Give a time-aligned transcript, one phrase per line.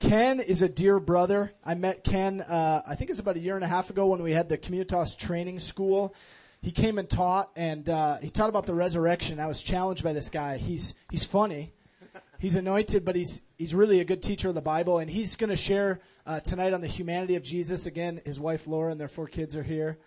[0.00, 1.52] Ken is a dear brother.
[1.64, 4.06] I met Ken, uh, I think it was about a year and a half ago
[4.06, 6.14] when we had the Communitas training school.
[6.60, 9.38] He came and taught, and uh, he taught about the resurrection.
[9.38, 10.56] I was challenged by this guy.
[10.56, 11.74] He's he's funny,
[12.38, 15.50] he's anointed, but he's he's really a good teacher of the Bible, and he's going
[15.50, 17.84] to share uh, tonight on the humanity of Jesus.
[17.86, 19.98] Again, his wife Laura and their four kids are here.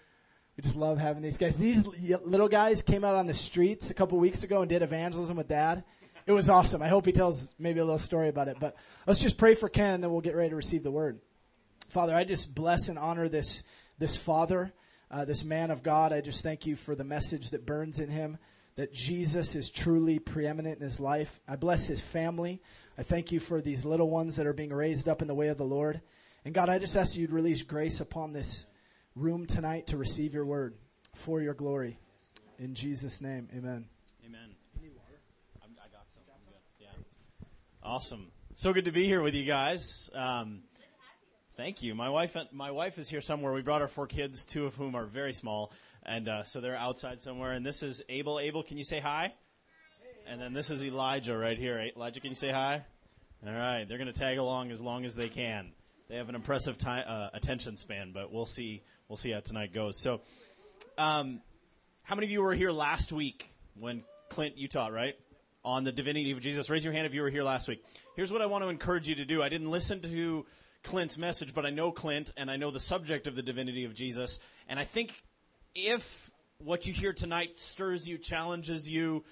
[0.58, 1.56] We just love having these guys.
[1.56, 5.38] These little guys came out on the streets a couple weeks ago and did evangelism
[5.38, 5.84] with Dad.
[6.28, 6.82] It was awesome.
[6.82, 8.58] I hope he tells maybe a little story about it.
[8.60, 8.76] But
[9.08, 11.20] let's just pray for Ken, and then we'll get ready to receive the word.
[11.88, 13.64] Father, I just bless and honor this
[13.98, 14.74] this father,
[15.10, 16.14] uh, this man of God.
[16.14, 18.38] I just thank you for the message that burns in him
[18.76, 21.40] that Jesus is truly preeminent in his life.
[21.48, 22.62] I bless his family.
[22.98, 25.48] I thank you for these little ones that are being raised up in the way
[25.48, 26.02] of the Lord.
[26.46, 28.68] And God, I just ask you to release grace upon this
[29.16, 30.76] room tonight to receive your word
[31.16, 31.98] for your glory.
[32.60, 33.88] In Jesus' name, amen.
[34.26, 34.56] Amen.
[35.64, 36.22] I'm, I got some.
[36.30, 36.62] I'm good.
[36.80, 36.88] Yeah.
[37.88, 38.28] Awesome.
[38.58, 40.10] So good to be here with you guys.
[40.14, 40.64] Um,
[41.56, 41.96] thank you.
[41.96, 43.54] My wife, my wife is here somewhere.
[43.54, 45.72] We brought our four kids, two of whom are very small,
[46.04, 47.54] and uh, so they're outside somewhere.
[47.54, 48.42] And this is Abel.
[48.42, 49.34] Abel, can you say hi?
[50.28, 51.80] And then this is Elijah right here.
[51.96, 52.84] Elijah, can you say hi?
[53.46, 55.72] All right, they're going to tag along as long as they can.
[56.10, 58.84] They have an impressive time, uh, attention span, but we'll see.
[59.08, 59.98] We'll see how tonight goes.
[59.98, 60.20] So,
[60.98, 61.40] um,
[62.04, 65.16] how many of you were here last week when Clint you taught right
[65.68, 66.70] on the divinity of Jesus?
[66.70, 67.84] Raise your hand if you were here last week.
[68.16, 69.44] Here's what I want to encourage you to do.
[69.44, 70.46] I didn't listen to
[70.82, 73.94] Clint's message, but I know Clint and I know the subject of the divinity of
[73.94, 75.22] Jesus, and I think
[75.76, 79.26] if what you hear tonight stirs you, challenges you,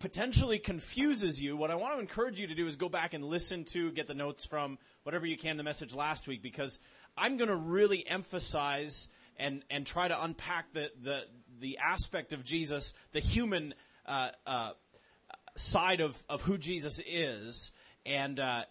[0.00, 3.24] potentially confuses you, what I want to encourage you to do is go back and
[3.24, 6.80] listen to, get the notes from whatever you can, the message last week, because
[7.16, 11.22] I'm going to really emphasize and, and try to unpack the, the,
[11.60, 13.72] the aspect of Jesus, the human
[14.04, 14.72] uh, uh,
[15.56, 17.72] side of, of who Jesus is.
[18.06, 18.64] And uh,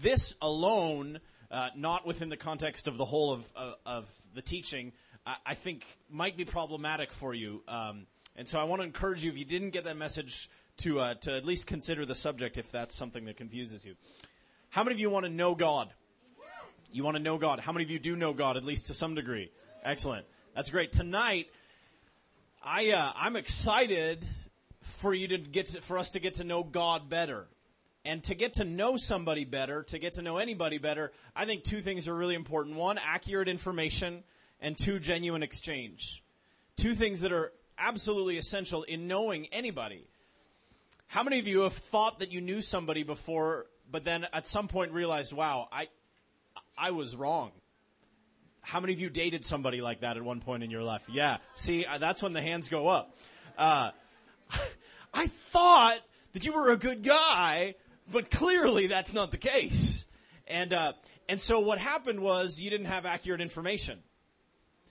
[0.00, 4.92] this alone, uh, not within the context of the whole of, of, of the teaching,
[5.46, 7.62] I think might be problematic for you.
[7.66, 8.06] Um,
[8.36, 11.14] and so I want to encourage you, if you didn't get that message, to uh,
[11.14, 13.94] to at least consider the subject if that's something that confuses you.
[14.70, 15.92] How many of you want to know God?
[16.92, 17.58] You want to know God.
[17.60, 19.50] How many of you do know God, at least to some degree?
[19.84, 20.26] Excellent.
[20.54, 20.92] That's great.
[20.92, 21.46] Tonight,
[22.62, 24.26] I uh, I'm excited
[24.84, 27.46] for you to get to, for us to get to know God better.
[28.06, 31.64] And to get to know somebody better, to get to know anybody better, I think
[31.64, 32.76] two things are really important.
[32.76, 34.24] One, accurate information,
[34.60, 36.22] and two, genuine exchange.
[36.76, 40.06] Two things that are absolutely essential in knowing anybody.
[41.06, 44.68] How many of you have thought that you knew somebody before, but then at some
[44.68, 45.88] point realized, wow, I,
[46.76, 47.52] I was wrong?
[48.60, 51.02] How many of you dated somebody like that at one point in your life?
[51.08, 51.38] Yeah.
[51.54, 53.16] See, uh, that's when the hands go up.
[53.56, 53.90] Uh,
[55.14, 56.00] I thought
[56.32, 57.74] that you were a good guy,
[58.10, 60.06] but clearly that's not the case.
[60.46, 60.92] And, uh,
[61.28, 64.00] and so what happened was you didn't have accurate information.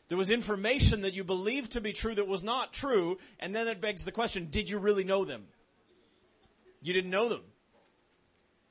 [0.09, 3.67] There was information that you believed to be true that was not true, and then
[3.67, 5.45] it begs the question did you really know them?
[6.81, 7.41] You didn't know them.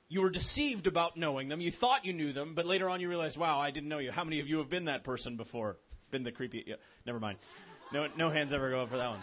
[0.09, 1.63] You were deceived about knowing them.
[1.63, 4.13] You thought you knew them, but later on you realized, wow, I didn't know you.
[4.13, 5.79] How many of you have been that person before?
[6.11, 6.65] Been the creepy.
[6.67, 6.75] Yeah,
[7.07, 7.39] never mind.
[7.93, 9.21] No, no hands ever go up for that one.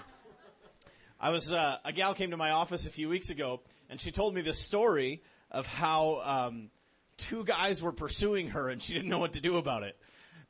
[1.22, 3.60] I was, uh, a gal came to my office a few weeks ago,
[3.90, 5.22] and she told me this story
[5.52, 6.70] of how um,
[7.18, 9.98] two guys were pursuing her, and she didn't know what to do about it.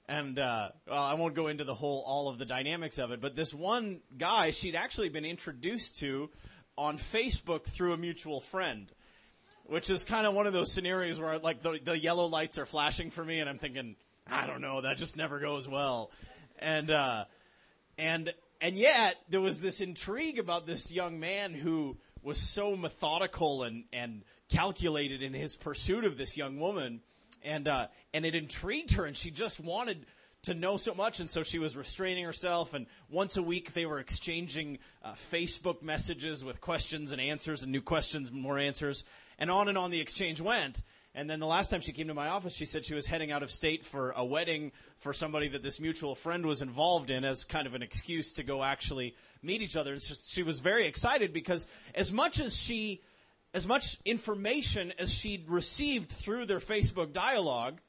[0.08, 3.20] And uh, well, I won't go into the whole all of the dynamics of it,
[3.20, 6.30] but this one guy she'd actually been introduced to
[6.78, 8.92] on Facebook through a mutual friend,
[9.66, 12.66] which is kind of one of those scenarios where like the, the yellow lights are
[12.66, 13.96] flashing for me, and I'm thinking,
[14.28, 16.12] I don't know, that just never goes well,
[16.60, 17.26] and uh,
[17.98, 23.64] and and yet there was this intrigue about this young man who was so methodical
[23.64, 27.02] and and calculated in his pursuit of this young woman
[27.44, 30.06] and uh, and it intrigued her, and she just wanted
[30.44, 32.74] to know so much, and so she was restraining herself.
[32.74, 37.72] And once a week, they were exchanging uh, Facebook messages with questions and answers, and
[37.72, 39.04] new questions, and more answers,
[39.38, 40.82] and on and on the exchange went.
[41.16, 43.32] And then the last time she came to my office, she said she was heading
[43.32, 47.26] out of state for a wedding for somebody that this mutual friend was involved in
[47.26, 49.94] as kind of an excuse to go actually meet each other.
[49.94, 51.66] And she was very excited because
[51.96, 53.02] as much as she
[53.54, 57.82] as much information as she'd received through their Facebook dialogue,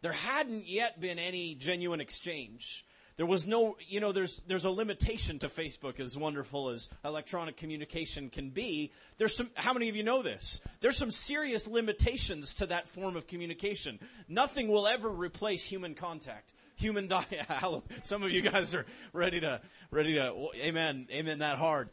[0.00, 2.84] there hadn't yet been any genuine exchange.
[3.20, 7.58] There was no, you know, there's there's a limitation to Facebook as wonderful as electronic
[7.58, 8.92] communication can be.
[9.18, 10.62] There's some how many of you know this?
[10.80, 13.98] There's some serious limitations to that form of communication.
[14.26, 16.54] Nothing will ever replace human contact.
[16.76, 17.08] Human
[17.50, 17.82] dialogue.
[18.04, 21.90] Some of you guys are ready to ready to amen, amen that hard.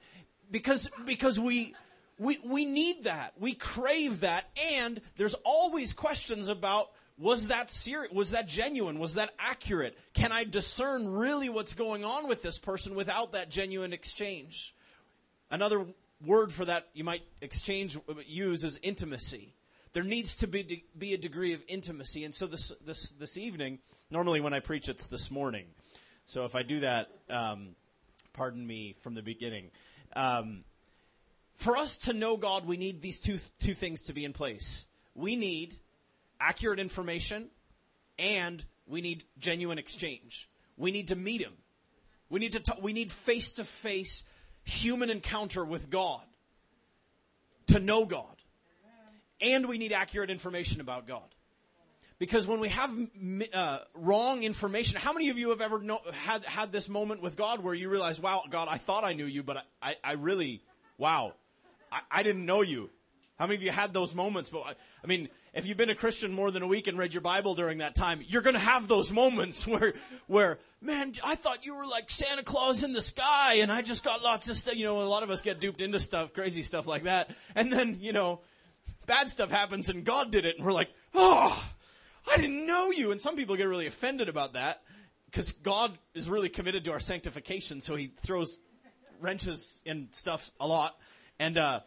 [0.49, 1.75] Because because we
[2.19, 3.33] we, we need that.
[3.37, 4.45] We crave that.
[4.73, 8.13] And there's always questions about was that serious?
[8.13, 8.99] Was that genuine?
[8.99, 9.97] Was that accurate?
[10.13, 14.75] Can I discern really what's going on with this person without that genuine exchange?
[15.49, 15.85] Another
[16.25, 17.97] word for that you might exchange
[18.27, 19.55] use is intimacy.
[19.93, 23.79] There needs to be be a degree of intimacy, and so this this this evening,
[24.11, 25.65] normally when I preach, it's this morning.
[26.25, 27.69] So if I do that, um,
[28.33, 29.71] pardon me from the beginning.
[30.15, 30.65] Um,
[31.55, 34.85] for us to know God, we need these two two things to be in place.
[35.15, 35.77] We need
[36.39, 37.49] accurate information,
[38.17, 40.49] and we need genuine exchange.
[40.77, 41.53] We need to meet Him.
[42.29, 44.23] We need to talk, we need face to face
[44.63, 46.23] human encounter with God
[47.67, 48.35] to know God.
[49.39, 51.23] And we need accurate information about God.
[52.19, 52.91] Because when we have
[53.53, 57.35] uh, wrong information, how many of you have ever know, had had this moment with
[57.35, 60.13] God where you realize, "Wow, God, I thought I knew you, but I, I, I
[60.13, 60.63] really,
[60.97, 61.33] wow,
[61.91, 62.89] I, I, didn't know you."
[63.37, 64.49] How many of you had those moments?
[64.49, 67.21] But I, mean, if you've been a Christian more than a week and read your
[67.21, 69.93] Bible during that time, you're going to have those moments where,
[70.25, 74.03] where, man, I thought you were like Santa Claus in the sky and I just
[74.03, 74.75] got lots of stuff.
[74.75, 77.29] You know, a lot of us get duped into stuff, crazy stuff like that.
[77.53, 78.41] And then, you know,
[79.05, 81.63] bad stuff happens and God did it and we're like, oh,
[82.31, 83.11] I didn't know you.
[83.11, 84.81] And some people get really offended about that
[85.27, 87.81] because God is really committed to our sanctification.
[87.81, 88.57] So he throws
[89.21, 90.95] wrenches in stuff a lot.
[91.37, 91.81] And, uh,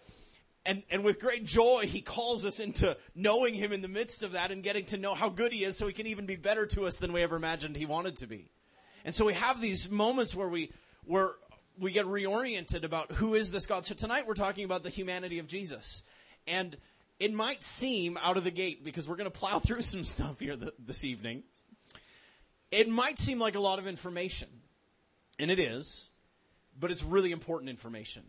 [0.66, 4.32] and, and with great joy, he calls us into knowing him in the midst of
[4.32, 6.66] that and getting to know how good he is so he can even be better
[6.66, 8.50] to us than we ever imagined he wanted to be.
[9.04, 10.70] And so we have these moments where we,
[11.04, 11.32] where
[11.78, 13.86] we get reoriented about who is this God.
[13.86, 16.02] So tonight we're talking about the humanity of Jesus.
[16.46, 16.76] And
[17.18, 20.38] it might seem out of the gate, because we're going to plow through some stuff
[20.40, 21.42] here th- this evening,
[22.70, 24.48] it might seem like a lot of information.
[25.38, 26.10] And it is,
[26.78, 28.24] but it's really important information.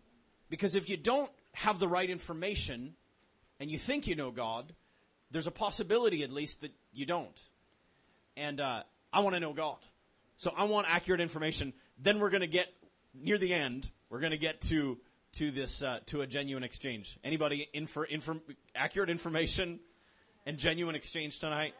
[0.48, 2.94] Because if you don't have the right information
[3.60, 4.72] and you think you know God,
[5.30, 7.40] there's a possibility at least that you don't.
[8.36, 8.82] And uh,
[9.12, 9.78] I want to know God.
[10.36, 11.72] So I want accurate information.
[11.96, 12.66] Then we're going to get
[13.14, 13.88] near the end.
[14.10, 14.98] We're going to get to
[15.34, 17.18] to this uh, to a genuine exchange.
[17.22, 18.06] Anybody in for
[18.74, 19.80] accurate information
[20.44, 21.74] and genuine exchange tonight?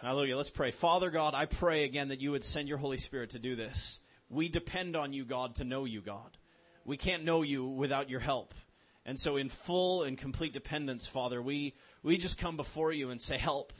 [0.00, 0.36] Hallelujah.
[0.36, 0.70] Let's pray.
[0.70, 4.00] Father God, I pray again that you would send your Holy Spirit to do this.
[4.30, 6.36] We depend on you, God, to know you, God.
[6.84, 8.54] We can't know you without your help.
[9.04, 13.20] And so, in full and complete dependence, Father, we, we just come before you and
[13.20, 13.72] say, Help.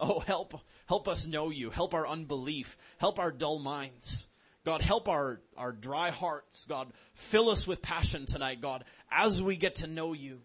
[0.00, 0.60] Oh, help.
[0.86, 1.70] Help us know you.
[1.70, 2.78] Help our unbelief.
[2.98, 4.28] Help our dull minds.
[4.64, 6.66] God, help our, our dry hearts.
[6.68, 10.40] God, fill us with passion tonight, God, as we get to know you.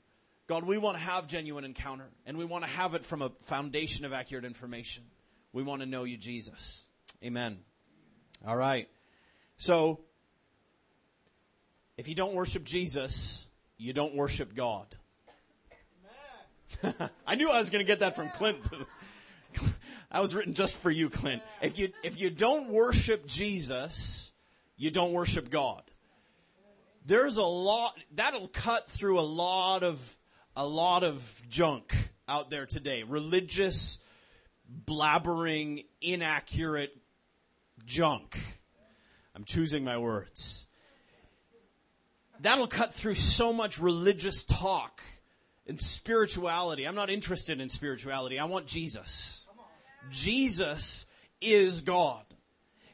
[0.48, 3.32] God, we want to have genuine encounter, and we want to have it from a
[3.44, 5.04] foundation of accurate information.
[5.52, 6.88] We want to know you, Jesus.
[7.24, 7.60] Amen.
[8.46, 8.90] All right.
[9.58, 10.02] So,
[11.98, 13.46] if you don't worship Jesus,
[13.84, 14.96] you don't worship God.
[17.28, 18.60] I knew I was going to get that from Clint.
[20.12, 21.42] that was written just for you, Clint.
[21.62, 24.32] If you if you don't worship Jesus,
[24.78, 25.84] you don't worship God.
[27.06, 30.18] There's a lot that'll cut through a lot of
[30.56, 31.94] a lot of junk
[32.26, 33.04] out there today.
[33.04, 33.98] Religious,
[34.86, 36.96] blabbering, inaccurate
[37.86, 38.40] junk.
[39.36, 40.68] I'm choosing my words
[42.44, 45.02] that'll cut through so much religious talk
[45.68, 46.86] and spirituality.
[46.86, 48.40] I'm not interested in spirituality.
[48.40, 49.48] I want Jesus.
[50.10, 51.06] Jesus
[51.42, 52.24] is God.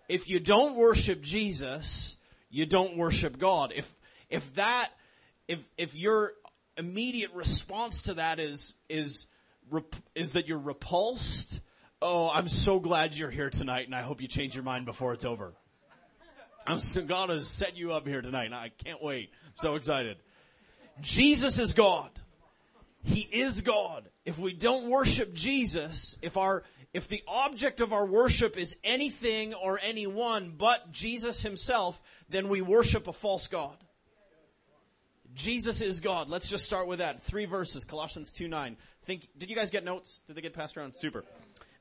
[0.08, 2.16] If you don't worship Jesus,
[2.50, 3.74] you don't worship God.
[3.76, 3.94] If
[4.30, 4.90] if that
[5.48, 6.34] if if your
[6.78, 9.28] immediate response to that is is
[10.16, 11.60] is that you're repulsed,
[12.02, 15.14] oh, I'm so glad you're here tonight and I hope you change your mind before
[15.14, 15.54] it's over.
[16.68, 18.54] I'm God has set you up here tonight.
[18.54, 19.32] I can't wait.
[19.46, 20.18] I'm so excited.
[21.02, 22.12] Jesus is God.
[23.04, 24.10] He is God.
[24.26, 26.64] If we don't worship Jesus, if our
[26.94, 32.62] if the object of our worship is anything or anyone but Jesus himself, then we
[32.62, 33.78] worship a false god.
[35.36, 36.30] Jesus is God.
[36.30, 37.22] Let's just start with that.
[37.22, 38.76] Three verses, Colossians 2 9.
[39.06, 40.22] Think, did you guys get notes?
[40.28, 40.96] Did they get passed around?
[40.96, 41.24] Super.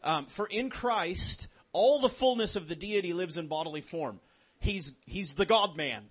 [0.05, 4.21] Um, For in Christ, all the fullness of the deity lives in bodily form.
[4.59, 6.05] He's, he's the God man.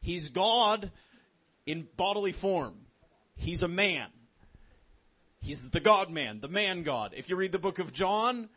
[0.00, 0.90] He's God
[1.66, 2.74] in bodily form.
[3.36, 4.08] He's a man.
[5.40, 7.14] He's the God man, the man God.
[7.16, 8.48] If you read the book of John,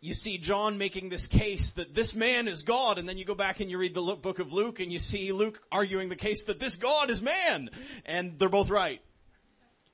[0.00, 3.34] you see John making this case that this man is God, and then you go
[3.34, 6.44] back and you read the book of Luke and you see Luke arguing the case
[6.44, 7.70] that this God is man,
[8.04, 9.00] and they're both right.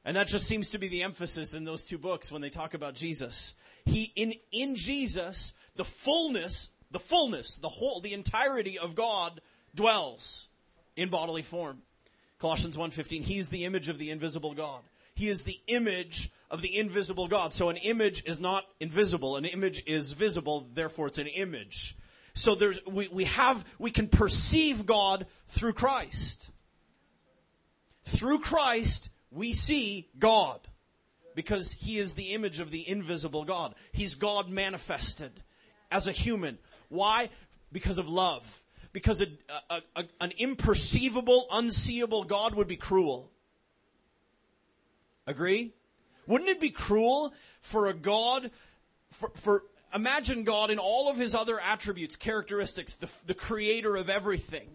[0.04, 2.74] And that just seems to be the emphasis in those two books when they talk
[2.74, 3.54] about Jesus.
[3.84, 9.40] He, in, in Jesus, the fullness the fullness, the whole, the entirety of God
[9.74, 10.48] dwells
[10.96, 11.82] in bodily form.
[12.38, 14.82] Colossians 1:15, he's the image of the invisible God.
[15.14, 17.54] He is the image of the invisible God.
[17.54, 21.96] So an image is not invisible, an image is visible, therefore it's an image.
[22.34, 26.50] So there's we, we have we can perceive God through Christ.
[28.04, 30.60] Through Christ, we see God
[31.34, 33.74] because he is the image of the invisible God.
[33.92, 35.42] He's God manifested
[35.90, 36.58] as a human.
[36.88, 37.30] Why?
[37.72, 38.62] Because of love.
[38.92, 39.26] Because a,
[39.70, 43.30] a, a, an imperceivable, unseeable God would be cruel.
[45.26, 45.72] Agree?
[46.26, 48.50] Wouldn't it be cruel for a God,
[49.10, 49.64] for, for
[49.94, 54.68] imagine God in all of his other attributes, characteristics, the, the creator of everything,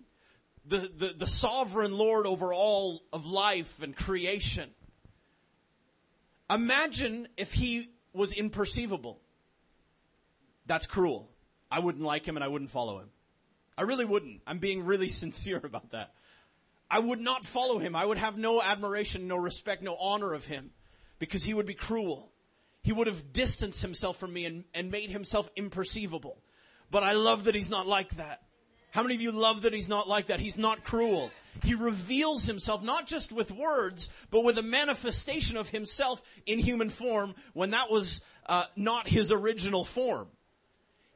[0.65, 4.69] the, the, the sovereign Lord over all of life and creation.
[6.49, 9.17] Imagine if he was imperceivable.
[10.65, 11.30] That's cruel.
[11.71, 13.09] I wouldn't like him and I wouldn't follow him.
[13.77, 14.41] I really wouldn't.
[14.45, 16.13] I'm being really sincere about that.
[16.89, 17.95] I would not follow him.
[17.95, 20.71] I would have no admiration, no respect, no honor of him
[21.19, 22.31] because he would be cruel.
[22.83, 26.35] He would have distanced himself from me and, and made himself imperceivable.
[26.89, 28.41] But I love that he's not like that.
[28.91, 30.41] How many of you love that he's not like that?
[30.41, 31.31] He's not cruel.
[31.63, 36.89] He reveals himself not just with words, but with a manifestation of himself in human
[36.89, 40.27] form when that was uh, not his original form.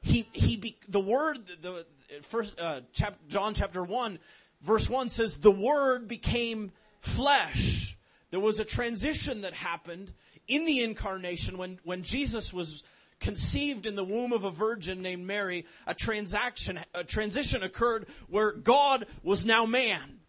[0.06, 1.84] He, he be, the word, the,
[2.22, 4.20] first, uh, chap, John chapter 1,
[4.62, 7.98] verse 1 says, the word became flesh.
[8.30, 10.14] There was a transition that happened
[10.48, 12.84] in the incarnation when, when Jesus was
[13.20, 18.52] conceived in the womb of a virgin named Mary, a transaction, a transition occurred where
[18.52, 20.20] God was now man.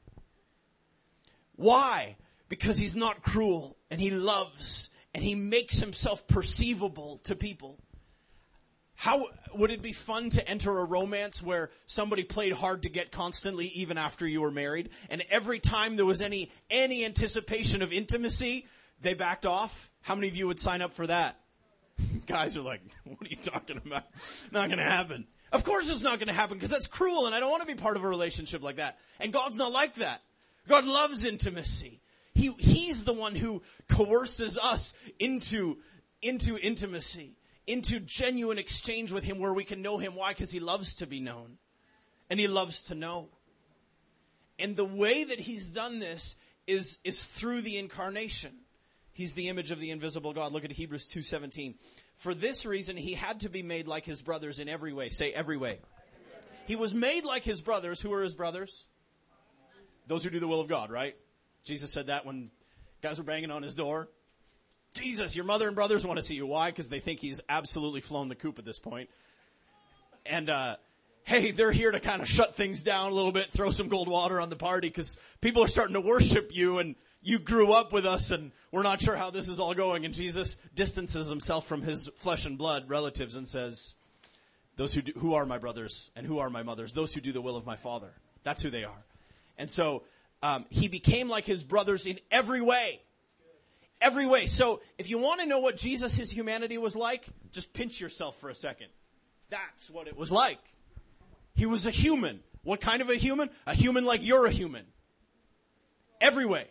[1.56, 2.16] Why?
[2.49, 7.78] Because he's not cruel and he loves and he makes himself perceivable to people.
[8.97, 13.12] How would it be fun to enter a romance where somebody played hard to get
[13.12, 17.93] constantly even after you were married and every time there was any any anticipation of
[17.93, 18.67] intimacy,
[19.03, 19.91] they backed off?
[20.00, 21.38] How many of you would sign up for that?
[22.26, 24.05] Guys are like, what are you talking about?
[24.50, 25.26] Not going to happen.
[25.53, 27.73] Of course it's not going to happen because that's cruel and I don't want to
[27.73, 28.99] be part of a relationship like that.
[29.21, 30.23] And God's not like that.
[30.69, 32.00] God loves intimacy.
[32.35, 35.79] He, he's the one who coerces us into,
[36.21, 40.14] into intimacy, into genuine exchange with Him where we can know Him.
[40.14, 40.32] Why?
[40.32, 41.58] Because He loves to be known.
[42.30, 43.28] And He loves to know.
[44.58, 48.52] And the way that He's done this is, is through the incarnation.
[49.16, 50.52] He's the image of the invisible God.
[50.52, 51.76] Look at Hebrews 2:17.
[52.16, 55.08] For this reason he had to be made like his brothers in every way.
[55.08, 55.78] Say every way.
[56.66, 58.00] He was made like his brothers.
[58.02, 58.85] Who are his brothers?
[60.06, 61.16] Those who do the will of God, right?
[61.64, 62.50] Jesus said that when
[63.00, 64.11] guys were banging on his door.
[64.97, 66.47] Jesus, your mother and brothers want to see you.
[66.47, 66.71] Why?
[66.71, 69.11] Because they think he's absolutely flown the coop at this point.
[70.25, 70.76] And uh,
[71.25, 74.09] hey, they're here to kind of shut things down a little bit, throw some cold
[74.09, 77.93] water on the party because people are starting to worship you and you grew up
[77.93, 80.05] with us and we're not sure how this is all going.
[80.05, 83.95] And Jesus distances himself from his flesh and blood relatives and says,
[84.76, 87.33] those who, do, who are my brothers and who are my mothers, those who do
[87.33, 88.12] the will of my father.
[88.43, 89.05] That's who they are.
[89.59, 90.03] And so,
[90.43, 93.00] um, he became like his brothers in every way.
[94.00, 94.47] Every way.
[94.47, 98.38] So, if you want to know what Jesus, his humanity was like, just pinch yourself
[98.38, 98.88] for a second.
[99.49, 100.61] That's what it was like.
[101.55, 102.41] He was a human.
[102.62, 103.49] What kind of a human?
[103.67, 104.85] A human like you're a human.
[106.21, 106.67] Every way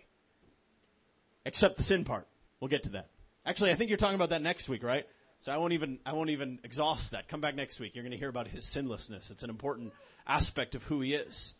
[1.45, 2.27] except the sin part.
[2.59, 3.09] We'll get to that.
[3.45, 5.07] Actually, I think you're talking about that next week, right?
[5.39, 7.27] So I won't even I won't even exhaust that.
[7.27, 7.95] Come back next week.
[7.95, 9.29] You're going to hear about his sinlessness.
[9.29, 9.93] It's an important
[10.25, 11.53] aspect of who he is.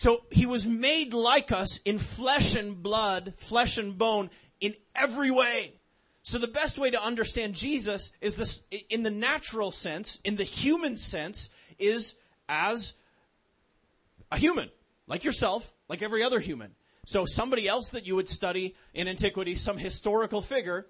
[0.00, 5.30] So he was made like us in flesh and blood, flesh and bone in every
[5.30, 5.74] way.
[6.22, 10.44] So the best way to understand Jesus is this in the natural sense, in the
[10.44, 12.14] human sense is
[12.48, 12.94] as
[14.32, 14.70] a human,
[15.06, 16.74] like yourself, like every other human.
[17.04, 20.86] So somebody else that you would study in antiquity, some historical figure,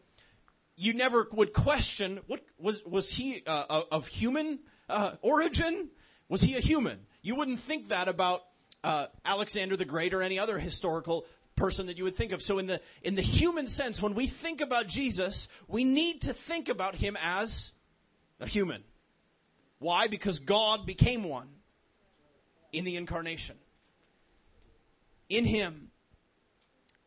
[0.77, 5.89] you never would question what was was he uh, of human uh, origin?
[6.29, 7.01] Was he a human?
[7.23, 8.45] You wouldn't think that about
[8.83, 12.43] uh, Alexander the Great or any other historical person that you would think of.
[12.43, 16.33] So in the in the human sense, when we think about Jesus, we need to
[16.33, 17.73] think about him as
[18.41, 18.83] a human.
[19.79, 20.09] Why?
[20.09, 21.49] Because God became one
[22.73, 23.57] in the incarnation.
[25.29, 25.91] In him,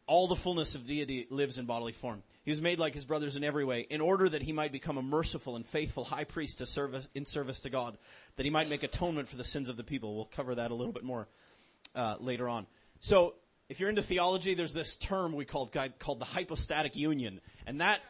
[0.08, 2.24] all the fullness of deity lives in bodily form.
[2.44, 4.98] He was made like his brothers in every way, in order that he might become
[4.98, 7.98] a merciful and faithful high priest to serve in service to God,
[8.36, 10.16] that he might make atonement for the sins of the people.
[10.16, 11.28] We'll cover that a little bit more
[11.96, 12.68] uh, later on.
[13.00, 13.36] So,
[13.70, 18.02] if you're into theology, there's this term we called called the hypostatic union, and that.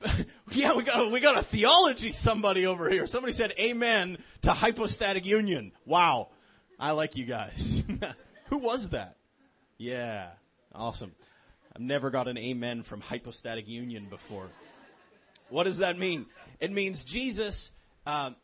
[0.52, 3.04] yeah, we got a, we got a theology somebody over here.
[3.08, 5.72] Somebody said amen to hypostatic union.
[5.84, 6.28] Wow.
[6.78, 7.82] I like you guys.
[8.46, 9.16] Who was that?
[9.76, 10.28] Yeah.
[10.72, 11.12] Awesome.
[11.74, 14.46] I've never got an amen from hypostatic union before.
[15.48, 16.26] What does that mean?
[16.60, 17.70] It means Jesus
[18.06, 18.36] um,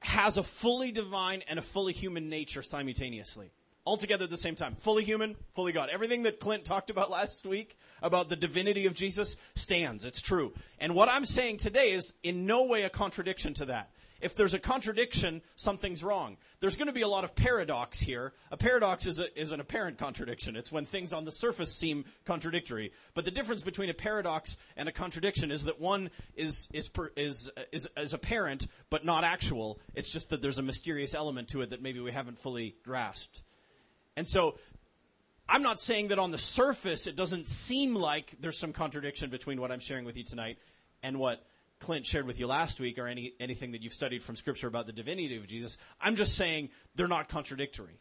[0.00, 3.50] has a fully divine and a fully human nature simultaneously.
[3.84, 4.76] All together at the same time.
[4.76, 5.88] Fully human, fully God.
[5.90, 10.04] Everything that Clint talked about last week about the divinity of Jesus stands.
[10.04, 10.52] It's true.
[10.78, 13.90] And what I'm saying today is in no way a contradiction to that.
[14.20, 16.36] If there's a contradiction, something's wrong.
[16.60, 18.34] There's going to be a lot of paradox here.
[18.50, 20.56] A paradox is, a, is an apparent contradiction.
[20.56, 22.92] It's when things on the surface seem contradictory.
[23.14, 27.50] But the difference between a paradox and a contradiction is that one is, is, is,
[27.72, 29.80] is, is apparent but not actual.
[29.94, 33.42] It's just that there's a mysterious element to it that maybe we haven't fully grasped.
[34.16, 34.56] And so
[35.48, 39.60] I'm not saying that on the surface it doesn't seem like there's some contradiction between
[39.60, 40.58] what I'm sharing with you tonight
[41.02, 41.44] and what
[41.80, 44.86] Clint shared with you last week or any, anything that you've studied from Scripture about
[44.86, 45.78] the divinity of Jesus.
[46.00, 47.98] I'm just saying they're not contradictory.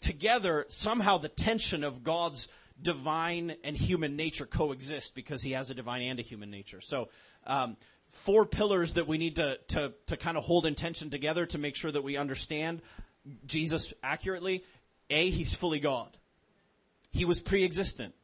[0.00, 2.48] Together, somehow the tension of God's
[2.80, 6.80] divine and human nature coexist because he has a divine and a human nature.
[6.80, 7.08] So,
[7.46, 7.76] um,
[8.10, 11.58] four pillars that we need to, to, to kind of hold in tension together to
[11.58, 12.82] make sure that we understand
[13.46, 14.64] Jesus accurately.
[15.12, 16.16] A, he's fully God.
[17.10, 18.14] He was pre existent.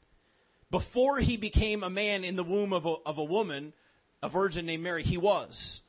[0.71, 3.73] Before he became a man in the womb of a, of a woman,
[4.23, 5.03] a virgin named Mary.
[5.03, 5.83] He was.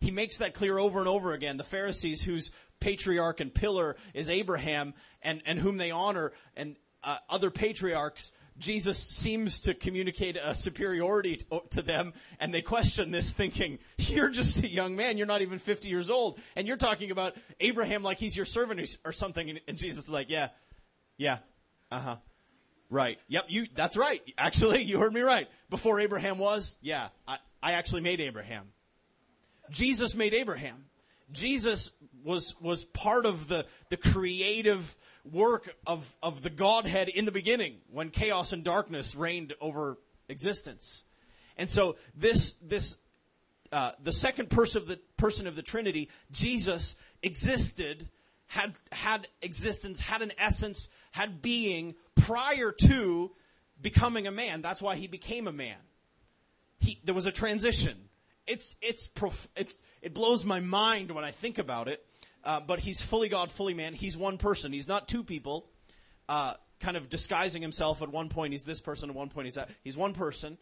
[0.00, 1.56] He makes that clear over and over again.
[1.56, 7.18] The Pharisees, whose patriarch and pillar is Abraham, and, and whom they honor, and uh,
[7.28, 13.78] other patriarchs, Jesus seems to communicate a superiority to them, and they question this, thinking,
[13.96, 15.18] You're just a young man.
[15.18, 16.38] You're not even 50 years old.
[16.56, 19.58] And you're talking about Abraham like he's your servant or something.
[19.66, 20.48] And Jesus is like, Yeah,
[21.16, 21.38] yeah,
[21.90, 22.16] uh huh.
[22.90, 23.18] Right.
[23.28, 24.20] Yep, you, that's right.
[24.36, 25.48] Actually, you heard me right.
[25.70, 28.66] Before Abraham was, yeah, I, I actually made Abraham.
[29.70, 30.84] Jesus made Abraham.
[31.32, 31.90] Jesus
[32.24, 37.78] was was part of the the creative work of of the Godhead in the beginning
[37.90, 39.98] when chaos and darkness reigned over
[40.28, 41.04] existence.
[41.56, 42.96] And so this this
[43.72, 48.08] uh, the second person of the person of the Trinity, Jesus existed,
[48.46, 53.30] had had existence, had an essence, had being prior to
[53.80, 54.62] becoming a man.
[54.62, 55.78] That's why he became a man
[56.82, 57.96] he, there was a transition.
[58.46, 62.04] It's, it's, prof, it's, it blows my mind when I think about it.
[62.44, 63.94] Uh, but he's fully God, fully man.
[63.94, 64.72] He's one person.
[64.72, 65.70] He's not two people,
[66.28, 68.02] uh, kind of disguising himself.
[68.02, 69.10] At one point, he's this person.
[69.10, 69.70] At one point, he's that.
[69.84, 70.58] He's one person,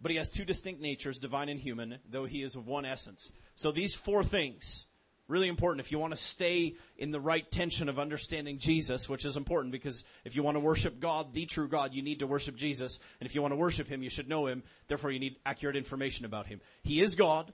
[0.00, 3.30] but he has two distinct natures, divine and human, though he is of one essence.
[3.54, 4.86] So these four things
[5.28, 9.26] Really important if you want to stay in the right tension of understanding Jesus, which
[9.26, 12.26] is important because if you want to worship God, the true God, you need to
[12.26, 12.98] worship Jesus.
[13.20, 14.62] And if you want to worship Him, you should know Him.
[14.88, 16.62] Therefore, you need accurate information about Him.
[16.82, 17.52] He is God.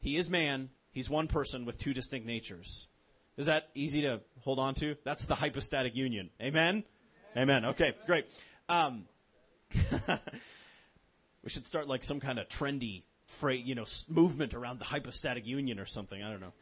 [0.00, 0.70] He is man.
[0.92, 2.86] He's one person with two distinct natures.
[3.36, 4.96] Is that easy to hold on to?
[5.04, 6.30] That's the hypostatic union.
[6.40, 6.84] Amen?
[7.36, 7.64] Amen.
[7.66, 8.26] Okay, great.
[8.68, 9.06] Um,
[11.42, 15.46] we should start like some kind of trendy freight, you know, movement around the hypostatic
[15.46, 16.22] union or something.
[16.22, 16.52] I don't know.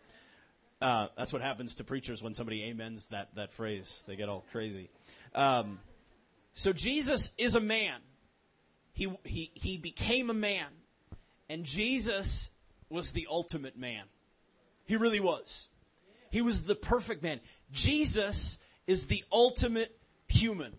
[0.81, 4.05] Uh, that's what happens to preachers when somebody amens that, that phrase.
[4.07, 4.91] They get all crazy.
[5.35, 5.81] Um,
[6.55, 8.01] so Jesus is a man.
[8.93, 10.69] He, he, he became a man.
[11.49, 12.51] And Jesus
[12.91, 14.05] was the ultimate man.
[14.87, 15.69] He really was.
[16.31, 17.41] He was the perfect man.
[17.73, 19.97] Jesus is the ultimate
[20.29, 20.75] human.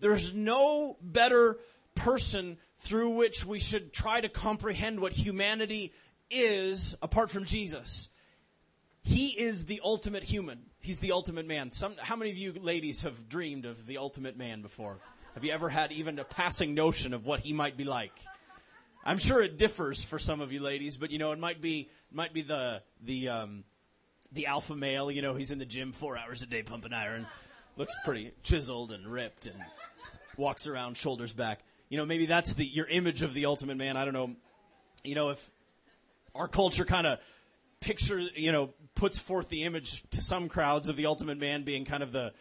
[0.00, 1.58] There's no better
[1.94, 5.92] person through which we should try to comprehend what humanity
[6.30, 8.08] is apart from Jesus.
[9.06, 10.58] He is the ultimate human.
[10.80, 11.70] He's the ultimate man.
[11.70, 14.98] Some, how many of you ladies have dreamed of the ultimate man before?
[15.34, 18.10] Have you ever had even a passing notion of what he might be like?
[19.04, 21.88] I'm sure it differs for some of you ladies, but you know, it might be,
[22.10, 23.62] might be the, the, um,
[24.32, 27.28] the alpha male, you know, he's in the gym four hours a day pumping iron,
[27.76, 29.54] looks pretty chiseled and ripped and
[30.36, 31.60] walks around shoulders back.
[31.90, 33.96] You know, maybe that's the, your image of the ultimate man.
[33.96, 34.34] I don't know.
[35.04, 35.52] You know, if
[36.34, 37.20] our culture kind of
[37.80, 41.84] picture, you know, puts forth the image to some crowds of the ultimate man being
[41.84, 42.32] kind of the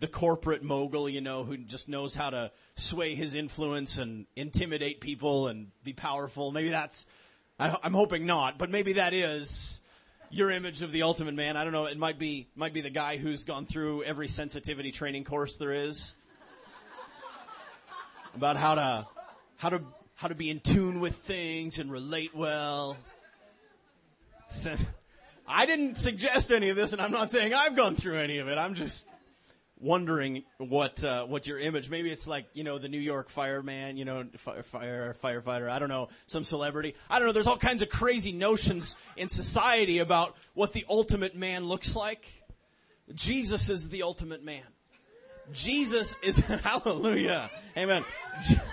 [0.00, 5.00] the corporate mogul, you know, who just knows how to sway his influence and intimidate
[5.00, 6.50] people and be powerful.
[6.50, 7.06] Maybe that's,
[7.60, 9.80] I, am hoping not, but maybe that is
[10.30, 11.56] your image of the ultimate man.
[11.56, 11.86] I don't know.
[11.86, 15.72] It might be might be the guy who's gone through every sensitivity training course there
[15.72, 16.14] is
[18.34, 19.06] about how to
[19.56, 19.80] how to
[20.16, 22.96] how to be in tune with things and relate well.
[25.46, 28.48] I didn't suggest any of this, and I'm not saying I've gone through any of
[28.48, 28.56] it.
[28.56, 29.06] I'm just
[29.78, 31.90] wondering what uh, what your image.
[31.90, 35.70] Maybe it's like you know the New York fireman, you know, fire, fire firefighter.
[35.70, 36.94] I don't know, some celebrity.
[37.10, 37.32] I don't know.
[37.32, 42.26] There's all kinds of crazy notions in society about what the ultimate man looks like.
[43.14, 44.62] Jesus is the ultimate man,
[45.52, 47.50] Jesus is, hallelujah.
[47.76, 48.04] Amen.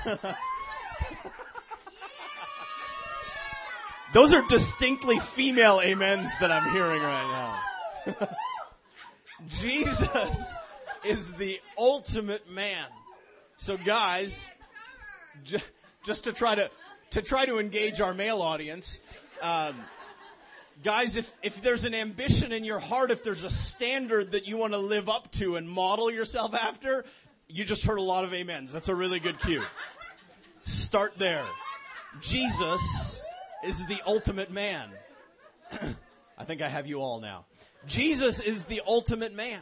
[4.13, 7.60] Those are distinctly female amens that I'm hearing right
[8.08, 8.28] now.
[9.47, 10.54] Jesus
[11.06, 12.86] is the ultimate man.
[13.56, 14.50] So guys,
[16.04, 16.69] just to try to,
[17.12, 19.00] to try to engage our male audience,
[19.41, 19.76] um,
[20.84, 24.58] guys, if, if there's an ambition in your heart, if there's a standard that you
[24.58, 27.06] want to live up to and model yourself after,
[27.47, 28.74] you just heard a lot of amens.
[28.74, 29.63] That's a really good cue.
[30.65, 31.45] Start there.
[32.19, 33.21] Jesus
[33.63, 34.89] is the ultimate man.
[36.38, 37.45] I think I have you all now.
[37.86, 39.62] Jesus is the ultimate man.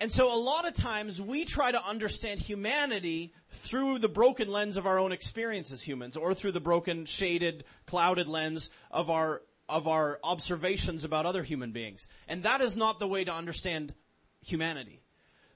[0.00, 4.76] And so a lot of times we try to understand humanity through the broken lens
[4.76, 9.42] of our own experience as humans or through the broken, shaded, clouded lens of our
[9.66, 12.08] of our observations about other human beings.
[12.28, 13.94] And that is not the way to understand
[14.42, 15.00] humanity.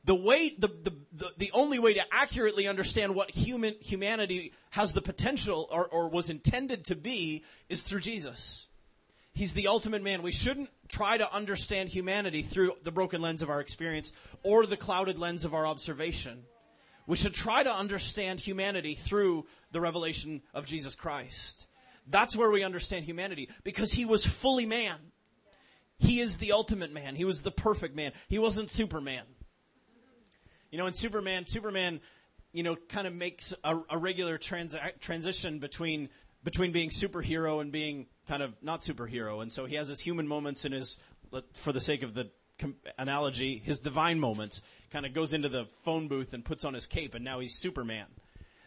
[0.09, 5.03] The way, the, the, the, only way to accurately understand what human, humanity has the
[5.03, 8.69] potential or, or was intended to be is through Jesus.
[9.35, 10.23] He's the ultimate man.
[10.23, 14.79] We shouldn't try to understand humanity through the broken lens of our experience or the
[14.79, 16.45] clouded lens of our observation.
[17.07, 21.67] We should try to understand humanity through the revelation of Jesus Christ.
[22.07, 24.97] That's where we understand humanity because he was fully man.
[25.99, 27.15] He is the ultimate man.
[27.15, 28.13] He was the perfect man.
[28.31, 29.25] He wasn't Superman.
[30.71, 32.01] You know, in Superman, Superman,
[32.53, 36.09] you know, kind of makes a, a regular trans- transition between
[36.45, 39.43] between being superhero and being kind of not superhero.
[39.43, 40.99] And so he has his human moments in his,
[41.55, 42.31] for the sake of the
[42.97, 44.63] analogy, his divine moments.
[44.91, 47.59] Kind of goes into the phone booth and puts on his cape, and now he's
[47.59, 48.07] Superman.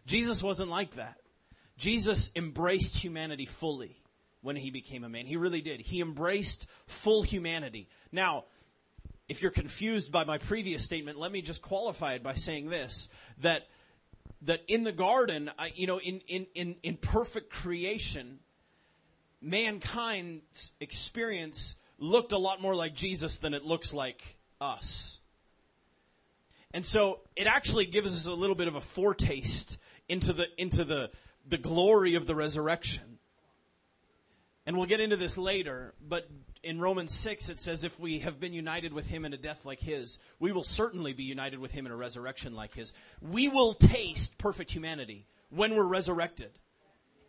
[0.05, 1.17] Jesus wasn't like that.
[1.77, 4.03] Jesus embraced humanity fully
[4.41, 5.25] when he became a man.
[5.25, 5.81] He really did.
[5.81, 7.87] He embraced full humanity.
[8.11, 8.45] Now,
[9.31, 13.07] if you're confused by my previous statement, let me just qualify it by saying this
[13.39, 13.69] that
[14.41, 18.39] that in the garden, you know, in, in, in, in perfect creation,
[19.41, 25.19] mankind's experience looked a lot more like Jesus than it looks like us.
[26.73, 29.77] And so it actually gives us a little bit of a foretaste
[30.09, 31.09] into the into the
[31.47, 33.19] the glory of the resurrection.
[34.65, 36.27] And we'll get into this later, but
[36.63, 39.65] in Romans 6 it says if we have been united with him in a death
[39.65, 42.93] like his, we will certainly be united with him in a resurrection like his.
[43.21, 46.51] We will taste perfect humanity when we're resurrected.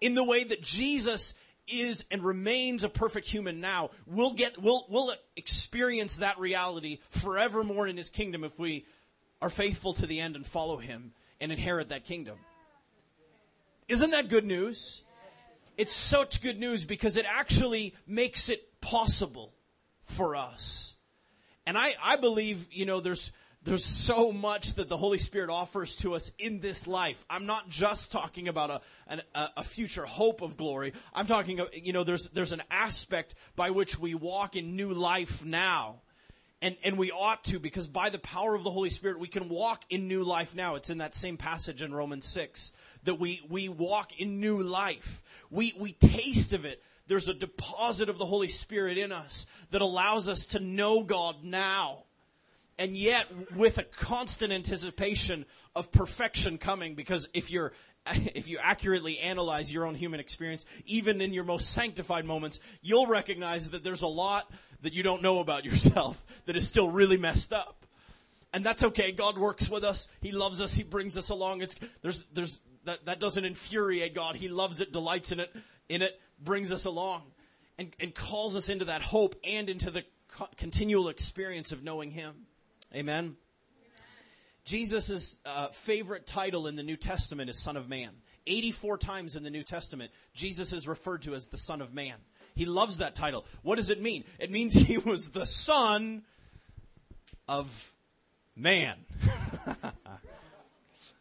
[0.01, 1.35] In the way that Jesus
[1.69, 7.87] is and remains a perfect human now, we'll get we'll we'll experience that reality forevermore
[7.87, 8.85] in his kingdom if we
[9.41, 12.37] are faithful to the end and follow him and inherit that kingdom.
[13.89, 15.03] Isn't that good news?
[15.77, 19.55] It's such good news because it actually makes it possible
[20.05, 20.95] for us.
[21.65, 25.95] And I, I believe, you know, there's, there's so much that the Holy Spirit offers
[25.97, 27.25] to us in this life.
[27.31, 29.23] I'm not just talking about a, an,
[29.57, 30.93] a future hope of glory.
[31.15, 35.45] I'm talking, you know, there's, there's an aspect by which we walk in new life
[35.45, 36.03] now.
[36.61, 39.49] And, and we ought to because by the power of the Holy Spirit, we can
[39.49, 40.77] walk in new life now.
[40.77, 42.73] It's in that same passage in Romans 6
[43.05, 45.23] that we, we walk in new life.
[45.51, 46.83] We, we taste of it.
[47.13, 51.45] There's a deposit of the Holy Spirit in us that allows us to know God
[51.45, 52.05] now.
[52.79, 55.45] And yet, with a constant anticipation
[55.77, 57.75] of perfection coming, because if you're
[58.07, 63.07] if you accurately analyze your own human experience, even in your most sanctified moments, you'll
[63.07, 67.19] recognize that there's a lot that you don't know about yourself that is still really
[67.19, 67.85] messed up.
[68.55, 69.13] And that's okay.
[69.13, 70.09] God works with us.
[70.23, 70.73] He loves us.
[70.73, 71.61] He brings us along.
[71.61, 74.35] It's, there's, there's, that, that doesn't infuriate God.
[74.35, 75.55] He loves it, delights in it,
[75.91, 77.23] in it, brings us along,
[77.79, 82.11] and, and calls us into that hope and into the co- continual experience of knowing
[82.11, 82.35] Him.
[82.95, 83.37] Amen.
[84.65, 88.11] Jesus' uh, favorite title in the New Testament is Son of Man.
[88.47, 92.17] 84 times in the New Testament, Jesus is referred to as the Son of Man.
[92.55, 93.45] He loves that title.
[93.63, 94.25] What does it mean?
[94.39, 96.23] It means he was the Son
[97.49, 97.93] of
[98.57, 98.97] Man.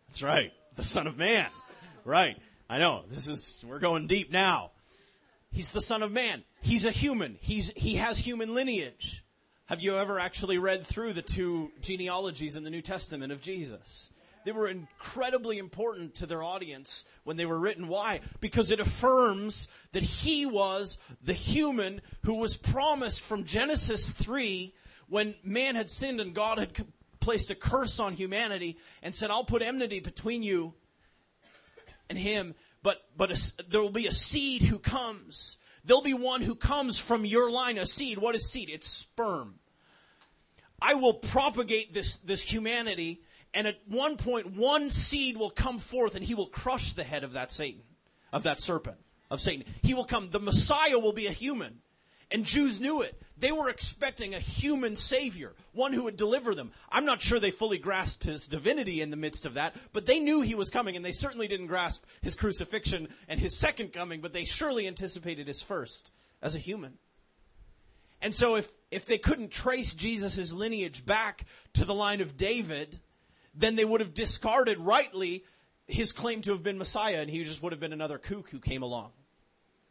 [0.07, 1.47] That's right the Son of Man.
[2.03, 2.37] Right.
[2.69, 3.03] I know.
[3.09, 4.71] This is, we're going deep now.
[5.51, 6.43] He's the Son of Man.
[6.61, 7.37] He's a human.
[7.41, 9.23] He's, he has human lineage.
[9.65, 14.09] Have you ever actually read through the two genealogies in the New Testament of Jesus?
[14.43, 17.87] They were incredibly important to their audience when they were written.
[17.87, 18.21] Why?
[18.39, 24.73] Because it affirms that he was the human who was promised from Genesis 3
[25.07, 26.71] when man had sinned and God had
[27.19, 30.73] placed a curse on humanity and said, I'll put enmity between you
[32.09, 35.57] and him, but, but a, there will be a seed who comes.
[35.83, 38.17] There'll be one who comes from your line, a seed.
[38.17, 38.69] What is seed?
[38.69, 39.55] It's sperm.
[40.81, 43.21] I will propagate this, this humanity,
[43.53, 47.23] and at one point, one seed will come forth, and he will crush the head
[47.23, 47.83] of that Satan,
[48.33, 48.97] of that serpent,
[49.29, 49.65] of Satan.
[49.83, 50.29] He will come.
[50.31, 51.81] The Messiah will be a human.
[52.31, 53.21] And Jews knew it.
[53.37, 56.71] They were expecting a human savior, one who would deliver them.
[56.91, 60.19] I'm not sure they fully grasped his divinity in the midst of that, but they
[60.19, 64.21] knew he was coming, and they certainly didn't grasp his crucifixion and his second coming,
[64.21, 66.99] but they surely anticipated his first as a human.
[68.21, 72.99] And so if, if they couldn't trace Jesus' lineage back to the line of David,
[73.55, 75.43] then they would have discarded rightly
[75.87, 78.59] his claim to have been Messiah, and he just would have been another kook who
[78.59, 79.11] came along.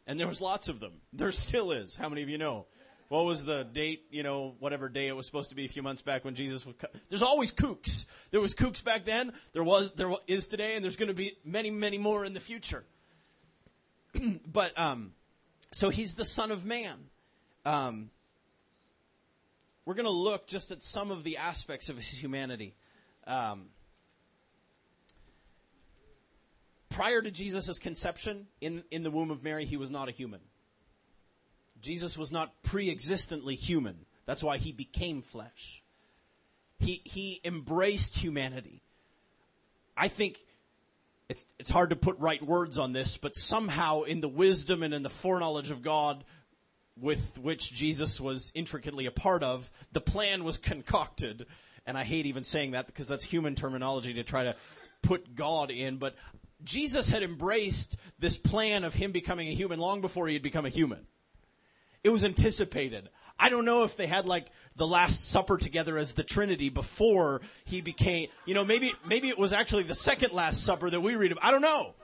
[0.07, 0.93] And there was lots of them.
[1.13, 1.95] There still is.
[1.95, 2.65] How many of you know?
[3.09, 5.83] What was the date, you know, whatever day it was supposed to be a few
[5.83, 6.91] months back when Jesus would come?
[7.09, 8.05] There's always kooks.
[8.31, 11.33] There was kooks back then, there was, there is today, and there's going to be
[11.43, 12.85] many, many more in the future.
[14.47, 15.11] but, um,
[15.73, 16.95] so he's the son of man.
[17.65, 18.11] Um,
[19.85, 22.75] we're going to look just at some of the aspects of his humanity.
[23.27, 23.65] Um,
[26.91, 30.41] prior to Jesus' conception in, in the womb of Mary, he was not a human.
[31.81, 34.05] Jesus was not pre existently human.
[34.25, 35.81] That's why he became flesh.
[36.79, 38.83] He, he embraced humanity.
[39.97, 40.39] I think
[41.29, 44.93] it's, it's hard to put right words on this, but somehow in the wisdom and
[44.93, 46.23] in the foreknowledge of God
[46.99, 51.45] with which Jesus was intricately a part of, the plan was concocted.
[51.85, 54.55] And I hate even saying that because that's human terminology to try to
[55.01, 56.15] put God in, but
[56.63, 60.65] Jesus had embraced this plan of him becoming a human long before he had become
[60.65, 61.05] a human.
[62.03, 63.09] It was anticipated.
[63.39, 67.41] I don't know if they had like the Last Supper together as the Trinity before
[67.65, 71.15] he became, you know, maybe, maybe it was actually the second Last Supper that we
[71.15, 71.39] read of.
[71.41, 71.95] I don't know.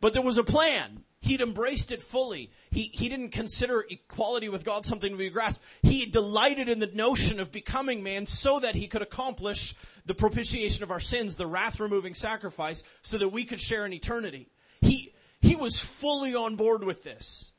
[0.00, 1.04] But there was a plan.
[1.22, 2.50] He'd embraced it fully.
[2.70, 5.62] He, he didn't consider equality with God something to be grasped.
[5.82, 9.74] He delighted in the notion of becoming man so that he could accomplish
[10.06, 13.92] the propitiation of our sins, the wrath removing sacrifice, so that we could share in
[13.92, 14.48] eternity.
[14.80, 17.52] He, he was fully on board with this.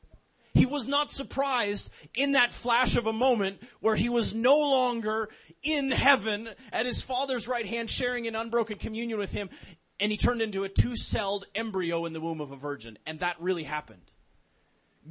[0.54, 5.30] He was not surprised in that flash of a moment where he was no longer
[5.62, 9.48] in heaven at his father's right hand sharing in unbroken communion with him
[10.02, 13.40] and he turned into a two-celled embryo in the womb of a virgin and that
[13.40, 14.02] really happened.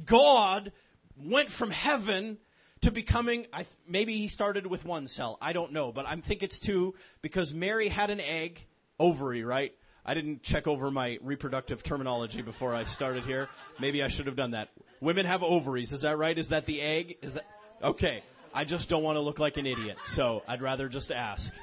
[0.04, 0.70] God
[1.16, 2.36] went from heaven
[2.82, 5.38] to becoming I, maybe he started with one cell.
[5.40, 8.66] I don't know but i think it's two because mary had an egg
[9.00, 9.72] ovary right?
[10.04, 13.48] I didn't check over my reproductive terminology before i started here.
[13.80, 14.68] Maybe i should have done that.
[15.00, 16.36] Women have ovaries is that right?
[16.36, 17.16] Is that the egg?
[17.22, 17.46] Is that
[17.82, 18.22] okay.
[18.54, 21.54] I just don't want to look like an idiot so i'd rather just ask.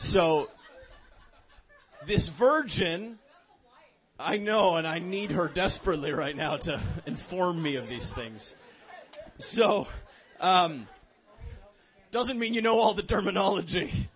[0.00, 0.50] So
[2.06, 3.18] this virgin
[4.18, 8.54] i know and i need her desperately right now to inform me of these things
[9.38, 9.86] so
[10.40, 10.86] um,
[12.10, 14.08] doesn't mean you know all the terminology.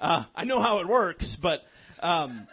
[0.00, 1.62] Uh, I know how it works, but
[2.00, 2.46] um,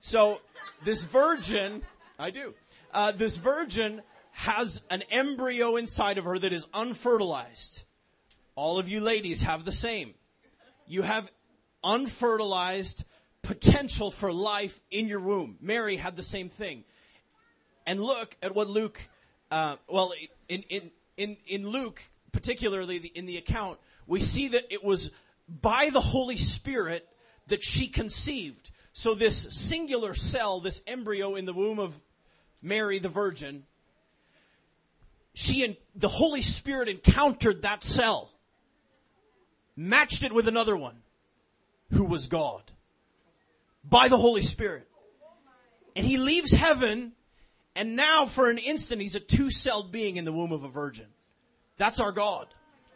[0.00, 0.40] so
[0.84, 1.82] this virgin,
[2.18, 2.54] I do.
[2.92, 7.84] Uh, this virgin has an embryo inside of her that is unfertilized.
[8.54, 10.14] All of you ladies have the same.
[10.86, 11.30] You have
[11.82, 13.04] unfertilized
[13.46, 15.56] potential for life in your womb.
[15.60, 16.84] Mary had the same thing.
[17.86, 19.00] And look at what Luke,
[19.50, 20.12] uh, well,
[20.48, 25.12] in, in, in, in Luke, particularly in the account, we see that it was
[25.48, 27.08] by the Holy Spirit
[27.46, 28.72] that she conceived.
[28.92, 32.00] So this singular cell, this embryo in the womb of
[32.60, 33.62] Mary the Virgin,
[35.34, 38.32] she and the Holy Spirit encountered that cell,
[39.76, 41.02] matched it with another one,
[41.92, 42.72] who was God,
[43.88, 44.88] by the Holy Spirit.
[45.94, 47.12] And he leaves heaven,
[47.74, 51.06] and now for an instant he's a two-celled being in the womb of a virgin.
[51.78, 52.48] That's our God.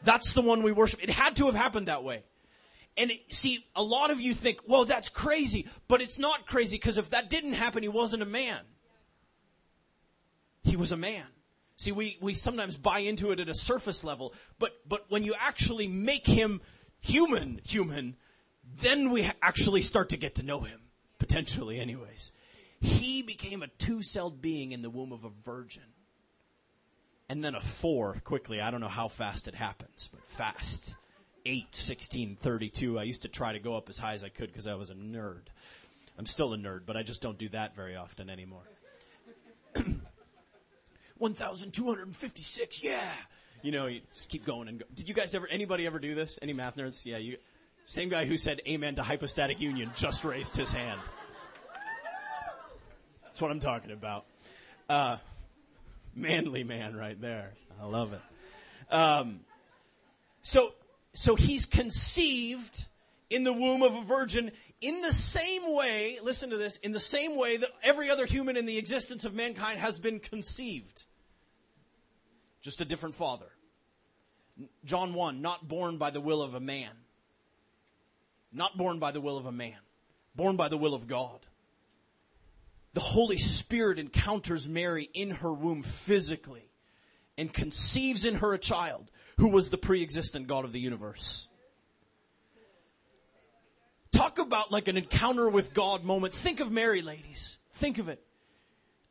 [0.03, 1.03] That's the one we worship.
[1.03, 2.25] It had to have happened that way.
[2.97, 5.69] And see, a lot of you think, well, that's crazy.
[5.89, 8.61] But it's not crazy because if that didn't happen, he wasn't a man.
[10.63, 11.27] He was a man.
[11.77, 15.35] See, we, we sometimes buy into it at a surface level, but, but when you
[15.39, 16.61] actually make him
[17.01, 18.17] human, human,
[18.79, 20.81] then we actually start to get to know him.
[21.19, 22.33] Potentially, anyways.
[22.81, 25.83] He became a two celled being in the womb of a virgin
[27.29, 28.61] and then a four quickly.
[28.61, 30.95] I don't know how fast it happens, but fast.
[31.47, 32.99] 8, 16, 32.
[32.99, 34.91] I used to try to go up as high as I could because I was
[34.91, 35.43] a nerd.
[36.19, 38.65] I'm still a nerd, but I just don't do that very often anymore.
[41.19, 43.11] 1,256, yeah!
[43.63, 44.87] You know, you just keep going and go.
[44.95, 46.39] Did you guys ever, anybody ever do this?
[46.43, 47.05] Any math nerds?
[47.05, 47.37] Yeah, you.
[47.91, 51.01] Same guy who said amen to hypostatic union just raised his hand.
[53.25, 54.27] That's what I'm talking about.
[54.89, 55.17] Uh,
[56.15, 57.51] manly man right there.
[57.83, 58.95] I love it.
[58.95, 59.41] Um,
[60.41, 60.73] so
[61.15, 62.87] so he's conceived
[63.29, 67.01] in the womb of a virgin in the same way, listen to this, in the
[67.01, 71.07] same way that every other human in the existence of mankind has been conceived.
[72.63, 73.51] Just a different father.
[74.85, 76.93] John 1, not born by the will of a man.
[78.53, 79.79] Not born by the will of a man.
[80.35, 81.47] Born by the will of God.
[82.93, 86.71] The Holy Spirit encounters Mary in her womb physically
[87.39, 91.47] and conceives in her a child who was the pre existent God of the universe.
[94.13, 96.35] Talk about like an encounter with God moment.
[96.35, 97.59] Think of Mary, ladies.
[97.75, 98.23] Think of it.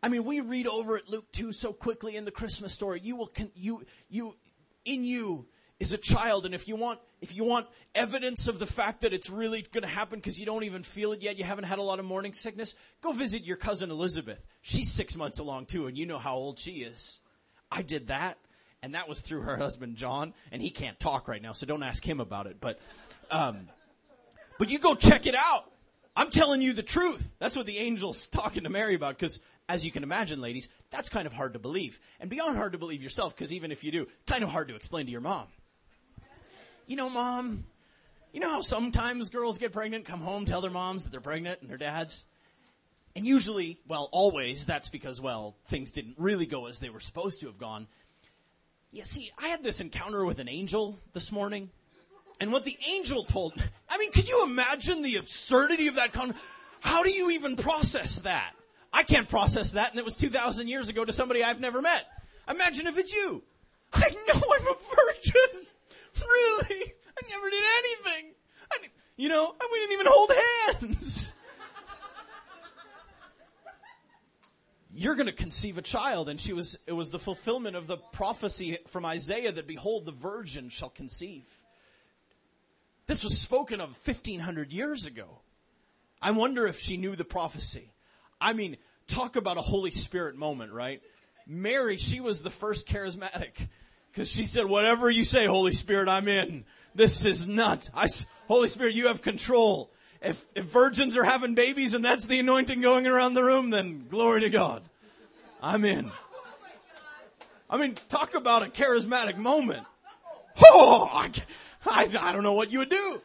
[0.04, 3.02] I mean, we read over at Luke 2 so quickly in the Christmas story.
[3.04, 4.36] You will, con- you, you,
[4.86, 5.47] in you
[5.80, 6.46] is a child.
[6.46, 9.84] And if you want, if you want evidence of the fact that it's really going
[9.84, 12.06] to happen because you don't even feel it yet, you haven't had a lot of
[12.06, 14.39] morning sickness, go visit your cousin Elizabeth.
[14.62, 17.20] She's six months along too, and you know how old she is.
[17.72, 18.38] I did that,
[18.82, 21.84] and that was through her husband John, and he can't talk right now, so don't
[21.84, 22.58] ask him about it.
[22.60, 22.80] But,
[23.32, 23.70] um,
[24.58, 25.72] but you go check it out.
[26.15, 27.34] I'm telling you the truth.
[27.39, 29.39] That's what the angel's talking to Mary about because
[29.70, 32.00] as you can imagine, ladies, that's kind of hard to believe.
[32.20, 34.76] And beyond hard to believe yourself, because even if you do, kind of hard to
[34.76, 35.46] explain to your mom.
[36.89, 37.65] You know, mom,
[38.34, 41.62] you know how sometimes girls get pregnant, come home, tell their moms that they're pregnant
[41.62, 42.25] and their dads?
[43.15, 47.41] And usually, well, always, that's because, well, things didn't really go as they were supposed
[47.41, 47.86] to have gone.
[48.91, 51.69] Yeah, see, I had this encounter with an angel this morning.
[52.41, 53.54] And what the angel told,
[53.88, 56.34] I mean, could you imagine the absurdity of that con?
[56.80, 58.54] How do you even process that?
[58.91, 62.08] I can't process that, and it was 2,000 years ago to somebody I've never met.
[62.49, 63.43] Imagine if it's you.
[63.93, 65.67] I know I'm a virgin.
[66.15, 66.93] Really?
[67.17, 68.34] I never did anything.
[68.72, 68.78] I,
[69.17, 71.34] you know, we didn't even hold hands.
[74.93, 76.78] You're going to conceive a child, and she was.
[76.88, 81.45] It was the fulfillment of the prophecy from Isaiah that, behold, the virgin shall conceive.
[83.08, 85.39] This was spoken of 1500 years ago.
[86.22, 87.93] I wonder if she knew the prophecy.
[88.41, 91.02] I mean, talk about a Holy Spirit moment, right?
[91.48, 93.69] Mary, she was the first charismatic
[94.12, 96.65] because she said, whatever you say, Holy Spirit, I'm in.
[96.95, 97.91] This is nuts.
[97.93, 98.08] I,
[98.48, 99.91] Holy Spirit, you have control.
[100.22, 104.08] If, if virgins are having babies and that's the anointing going around the room, then
[104.10, 104.84] glory to God.
[105.62, 106.12] I'm in.
[107.69, 109.86] I mean, talk about a charismatic moment.
[110.62, 111.32] Oh, I,
[111.86, 113.22] I, I don't know what you would do.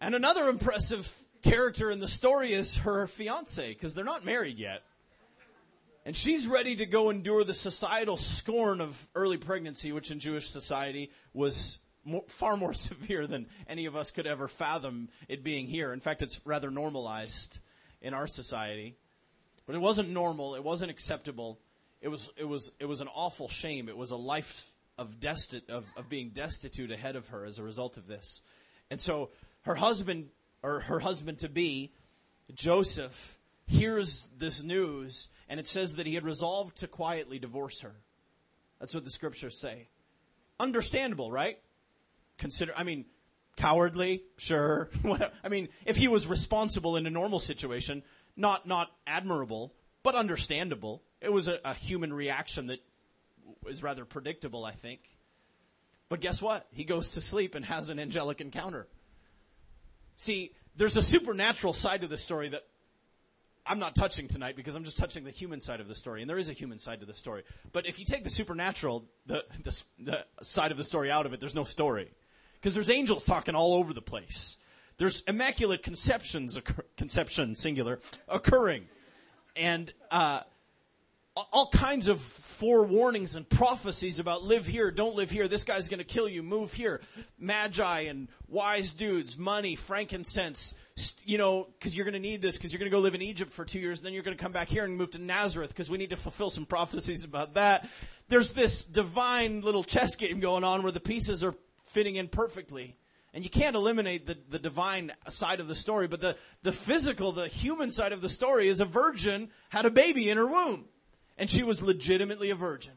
[0.00, 1.10] And another impressive
[1.42, 4.82] character in the story is her fiance, because they're not married yet.
[6.06, 10.50] And she's ready to go endure the societal scorn of early pregnancy, which in Jewish
[10.50, 15.66] society was more, far more severe than any of us could ever fathom it being
[15.66, 15.92] here.
[15.92, 17.60] In fact, it's rather normalized
[18.02, 18.96] in our society.
[19.66, 20.54] But it wasn't normal.
[20.54, 21.58] It wasn't acceptable.
[22.02, 23.88] It was, it was, it was an awful shame.
[23.88, 27.62] It was a life of, desti- of, of being destitute ahead of her as a
[27.62, 28.42] result of this.
[28.90, 29.30] And so
[29.62, 30.28] her husband,
[30.62, 31.94] or her husband to be,
[32.52, 37.94] Joseph, hears this news, and it says that he had resolved to quietly divorce her.
[38.80, 39.88] That's what the scriptures say.
[40.60, 41.58] Understandable, right?
[42.38, 43.06] Consider, I mean,
[43.56, 44.90] cowardly, sure.
[45.44, 48.02] I mean, if he was responsible in a normal situation,
[48.36, 49.72] not not admirable,
[50.02, 51.02] but understandable.
[51.20, 52.80] It was a, a human reaction that
[53.66, 55.00] is rather predictable, I think.
[56.08, 56.66] But guess what?
[56.70, 58.86] He goes to sleep and has an angelic encounter.
[60.16, 62.62] See, there's a supernatural side to this story that
[63.66, 66.28] I'm not touching tonight because I'm just touching the human side of the story, and
[66.28, 67.44] there is a human side to the story.
[67.72, 71.32] But if you take the supernatural, the, the, the side of the story out of
[71.32, 72.12] it, there's no story.
[72.54, 74.58] Because there's angels talking all over the place.
[74.98, 78.86] There's immaculate conceptions, occur, conception, singular, occurring.
[79.56, 80.40] And, uh,
[81.36, 85.98] all kinds of forewarnings and prophecies about live here, don't live here, this guy's going
[85.98, 87.00] to kill you, move here.
[87.38, 90.74] Magi and wise dudes, money, frankincense,
[91.24, 93.22] you know, because you're going to need this because you're going to go live in
[93.22, 95.18] Egypt for two years and then you're going to come back here and move to
[95.18, 97.88] Nazareth because we need to fulfill some prophecies about that.
[98.28, 101.54] There's this divine little chess game going on where the pieces are
[101.86, 102.96] fitting in perfectly.
[103.32, 107.32] And you can't eliminate the, the divine side of the story, but the, the physical,
[107.32, 110.84] the human side of the story is a virgin had a baby in her womb
[111.36, 112.92] and she was legitimately a virgin.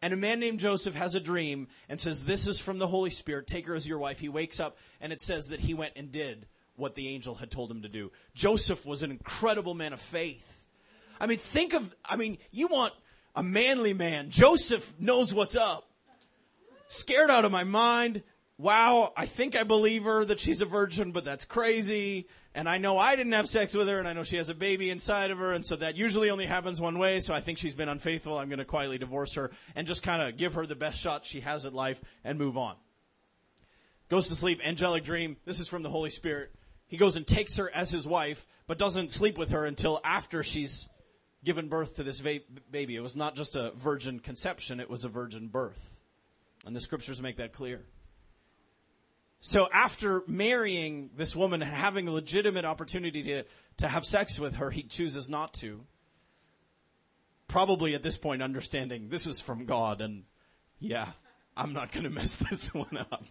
[0.00, 3.10] And a man named Joseph has a dream and says, This is from the Holy
[3.10, 3.48] Spirit.
[3.48, 4.20] Take her as your wife.
[4.20, 6.46] He wakes up and it says that he went and did
[6.76, 8.12] what the angel had told him to do.
[8.34, 10.64] Joseph was an incredible man of faith.
[11.20, 12.92] I mean, think of, I mean, you want
[13.34, 14.30] a manly man.
[14.30, 15.90] Joseph knows what's up.
[16.88, 18.22] Scared out of my mind.
[18.58, 22.26] Wow, I think I believe her that she's a virgin, but that's crazy.
[22.54, 24.54] And I know I didn't have sex with her, and I know she has a
[24.54, 27.58] baby inside of her, and so that usually only happens one way, so I think
[27.58, 28.38] she's been unfaithful.
[28.38, 31.26] I'm going to quietly divorce her and just kind of give her the best shot
[31.26, 32.76] she has at life and move on.
[34.08, 35.36] Goes to sleep, angelic dream.
[35.44, 36.50] This is from the Holy Spirit.
[36.88, 40.42] He goes and takes her as his wife, but doesn't sleep with her until after
[40.42, 40.88] she's
[41.44, 42.96] given birth to this va- baby.
[42.96, 45.96] It was not just a virgin conception, it was a virgin birth.
[46.64, 47.82] And the scriptures make that clear.
[49.40, 53.44] So after marrying this woman and having a legitimate opportunity to,
[53.76, 55.84] to have sex with her, he chooses not to.
[57.46, 60.24] Probably at this point understanding this is from God and
[60.80, 61.10] yeah,
[61.56, 63.24] I'm not going to mess this one up.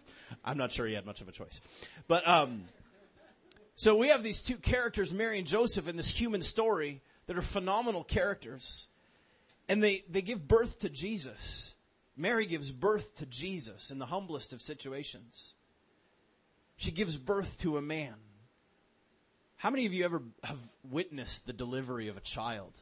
[0.44, 1.60] I'm not sure he had much of a choice.
[2.08, 2.64] But, um,
[3.76, 7.42] so we have these two characters, Mary and Joseph, in this human story that are
[7.42, 8.88] phenomenal characters.
[9.68, 11.74] And they, they give birth to Jesus.
[12.16, 15.54] Mary gives birth to Jesus in the humblest of situations.
[16.76, 18.14] She gives birth to a man.
[19.56, 22.72] How many of you ever have witnessed the delivery of a child?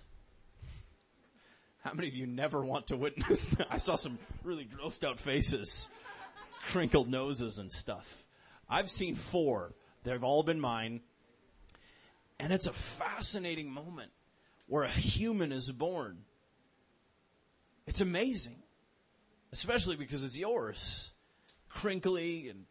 [1.78, 3.66] How many of you never want to witness that?
[3.70, 5.88] I saw some really grossed out faces,
[6.68, 8.24] crinkled noses and stuff.
[8.68, 9.74] I've seen four.
[10.04, 11.00] They've all been mine.
[12.38, 14.10] And it's a fascinating moment
[14.66, 16.18] where a human is born.
[17.86, 18.62] It's amazing.
[19.52, 21.10] Especially because it's yours.
[21.68, 22.66] Crinkly and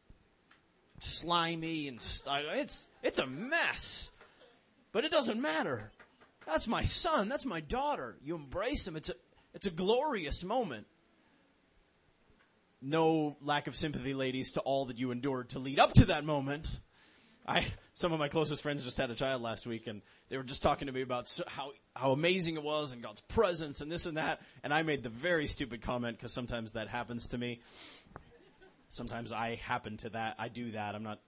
[1.00, 4.10] slimy and st- it's it's a mess.
[4.92, 5.92] But it doesn't matter.
[6.46, 7.30] That's my son.
[7.30, 8.18] That's my daughter.
[8.24, 8.96] You embrace them.
[8.96, 9.16] It's a
[9.54, 10.88] it's a glorious moment.
[12.82, 16.26] No lack of sympathy, ladies, to all that you endured to lead up to that
[16.26, 16.82] moment.
[17.46, 20.44] I some of my closest friends just had a child last week, and they were
[20.44, 23.92] just talking to me about so, how how amazing it was and God's presence and
[23.92, 24.42] this and that.
[24.64, 27.60] And I made the very stupid comment because sometimes that happens to me.
[28.88, 30.36] Sometimes I happen to that.
[30.40, 30.96] I do that.
[30.96, 31.20] I'm not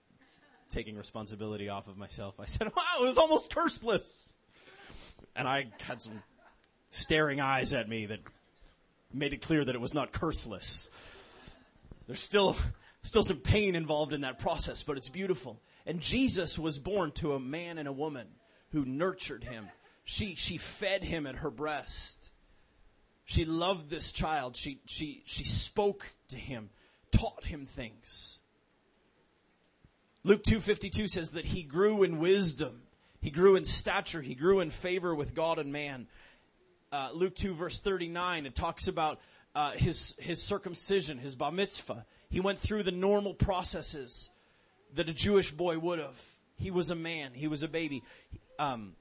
[0.70, 2.40] taking responsibility off of myself.
[2.40, 4.34] I said, "Wow, it was almost curseless,"
[5.34, 6.22] and I had some
[6.90, 8.20] staring eyes at me that
[9.12, 10.88] made it clear that it was not curseless.
[12.06, 12.56] There's still
[13.02, 15.60] still some pain involved in that process, but it's beautiful.
[15.86, 18.26] And Jesus was born to a man and a woman
[18.72, 19.68] who nurtured him.
[20.04, 22.30] She, she fed him at her breast.
[23.24, 24.56] She loved this child.
[24.56, 26.70] She, she, she spoke to him,
[27.12, 28.40] taught him things.
[30.24, 32.82] Luke 2.52 says that he grew in wisdom.
[33.20, 34.22] He grew in stature.
[34.22, 36.08] He grew in favor with God and man.
[36.90, 39.20] Uh, Luke 2 verse 39, it talks about
[39.54, 42.04] uh, his, his circumcision, his bar mitzvah.
[42.28, 44.30] He went through the normal processes
[44.94, 46.20] that a Jewish boy would have.
[46.56, 47.32] He was a man.
[47.34, 48.02] He was a baby.
[48.58, 48.94] Um,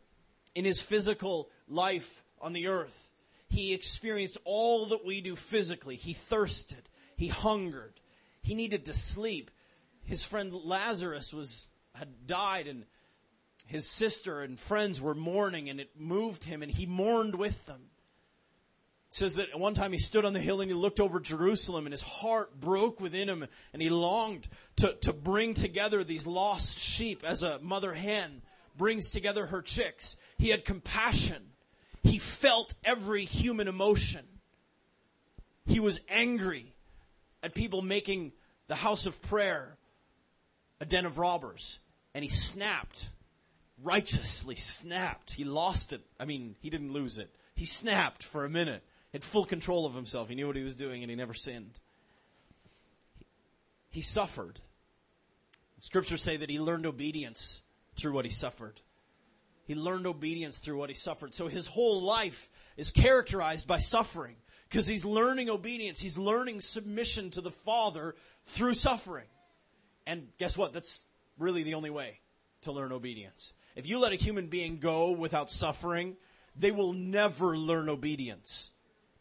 [0.53, 3.13] in his physical life on the earth,
[3.47, 5.95] he experienced all that we do physically.
[5.95, 6.89] He thirsted.
[7.15, 7.93] He hungered.
[8.41, 9.51] He needed to sleep.
[10.03, 12.85] His friend Lazarus was had died, and
[13.65, 17.89] his sister and friends were mourning, and it moved him, and he mourned with them
[19.15, 21.93] says that one time he stood on the hill and he looked over Jerusalem and
[21.93, 27.23] his heart broke within him and he longed to, to bring together these lost sheep
[27.23, 28.41] as a mother hen
[28.77, 30.17] brings together her chicks.
[30.37, 31.41] He had compassion.
[32.03, 34.25] He felt every human emotion.
[35.65, 36.73] He was angry
[37.41, 38.33] at people making
[38.67, 39.77] the house of prayer
[40.81, 41.79] a den of robbers.
[42.13, 43.09] And he snapped,
[43.81, 45.35] righteously snapped.
[45.35, 46.01] He lost it.
[46.19, 47.33] I mean, he didn't lose it.
[47.55, 48.83] He snapped for a minute
[49.15, 50.27] had full control of himself.
[50.27, 51.79] He knew what he was doing and he never sinned.
[53.89, 54.59] He suffered.
[55.79, 57.61] Scriptures say that he learned obedience
[57.95, 58.81] through what he suffered.
[59.67, 61.33] He learned obedience through what he suffered.
[61.33, 64.35] So his whole life is characterized by suffering
[64.67, 66.01] because he's learning obedience.
[66.01, 68.15] He's learning submission to the Father
[68.47, 69.27] through suffering.
[70.05, 70.73] And guess what?
[70.73, 71.05] That's
[71.39, 72.19] really the only way
[72.63, 73.53] to learn obedience.
[73.77, 76.17] If you let a human being go without suffering,
[76.53, 78.71] they will never learn obedience.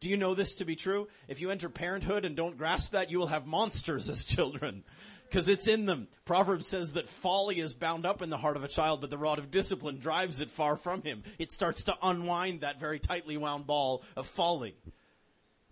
[0.05, 1.09] Do you know this to be true?
[1.29, 4.85] If you enter parenthood and don't grasp that, you will have monsters as children.
[5.25, 6.07] Because it's in them.
[6.27, 9.19] Proverbs says that folly is bound up in the heart of a child, but the
[9.19, 11.25] rod of discipline drives it far from him.
[11.39, 14.77] It starts to unwind that very tightly wound ball of folly.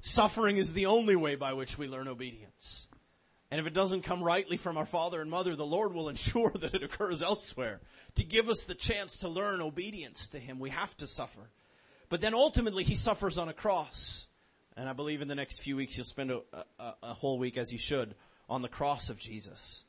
[0.00, 2.88] Suffering is the only way by which we learn obedience.
[3.52, 6.50] And if it doesn't come rightly from our father and mother, the Lord will ensure
[6.60, 7.82] that it occurs elsewhere.
[8.14, 11.50] To give us the chance to learn obedience to Him, we have to suffer.
[12.12, 14.26] But then ultimately, he suffers on a cross.
[14.76, 16.40] And I believe in the next few weeks, you'll spend a,
[16.78, 18.14] a, a whole week, as you should,
[18.50, 19.84] on the cross of Jesus.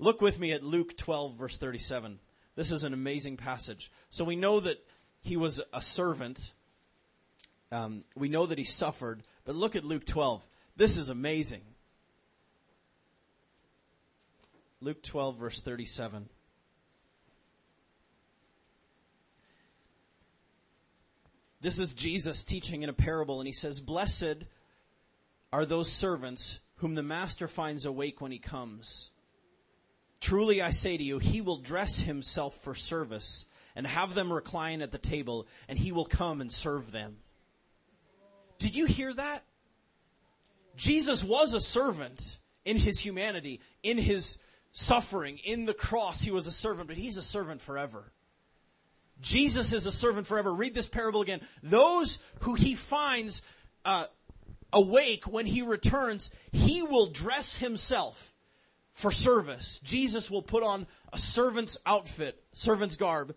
[0.00, 2.18] Look with me at Luke 12, verse 37.
[2.56, 3.92] This is an amazing passage.
[4.10, 4.84] So we know that
[5.20, 6.52] he was a servant.
[7.70, 9.22] Um, we know that he suffered.
[9.44, 10.44] But look at Luke 12.
[10.74, 11.62] This is amazing.
[14.80, 16.28] Luke 12, verse 37.
[21.66, 24.44] This is Jesus teaching in a parable, and he says, Blessed
[25.52, 29.10] are those servants whom the master finds awake when he comes.
[30.20, 34.80] Truly I say to you, he will dress himself for service and have them recline
[34.80, 37.16] at the table, and he will come and serve them.
[38.60, 39.42] Did you hear that?
[40.76, 44.38] Jesus was a servant in his humanity, in his
[44.70, 46.22] suffering, in the cross.
[46.22, 48.12] He was a servant, but he's a servant forever.
[49.20, 50.52] Jesus is a servant forever.
[50.52, 51.40] Read this parable again.
[51.62, 53.42] Those who he finds
[53.84, 54.06] uh,
[54.72, 58.34] awake when he returns, he will dress himself
[58.92, 59.80] for service.
[59.82, 63.34] Jesus will put on a servant's outfit, servant's garb,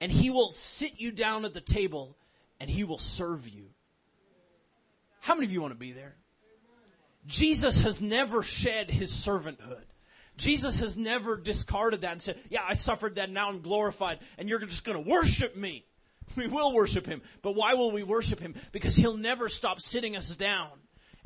[0.00, 2.16] and he will sit you down at the table
[2.60, 3.66] and he will serve you.
[5.20, 6.14] How many of you want to be there?
[7.26, 9.84] Jesus has never shed his servanthood.
[10.36, 14.48] Jesus has never discarded that and said, Yeah, I suffered that, now I'm glorified, and
[14.48, 15.84] you're just going to worship me.
[16.34, 17.22] We will worship him.
[17.40, 18.54] But why will we worship him?
[18.72, 20.70] Because he'll never stop sitting us down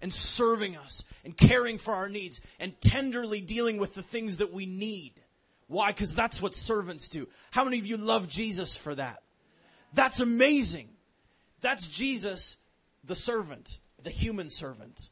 [0.03, 4.53] and serving us and caring for our needs and tenderly dealing with the things that
[4.53, 5.13] we need.
[5.69, 5.93] Why?
[5.93, 7.29] Because that's what servants do.
[7.51, 9.23] How many of you love Jesus for that?
[9.93, 10.89] That's amazing.
[11.61, 12.57] That's Jesus,
[13.05, 15.11] the servant, the human servant.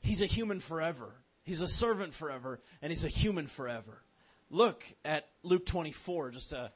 [0.00, 1.14] He's a human forever.
[1.48, 4.02] He's a servant forever, and he's a human forever.
[4.50, 6.70] Look at Luke 24, just a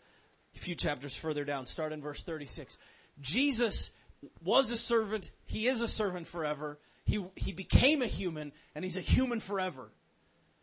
[0.55, 1.66] few chapters further down.
[1.66, 2.79] Start in verse 36.
[3.20, 3.91] Jesus
[4.43, 5.31] was a servant.
[5.45, 6.79] He is a servant forever.
[7.05, 9.91] He, he became a human, and he's a human forever.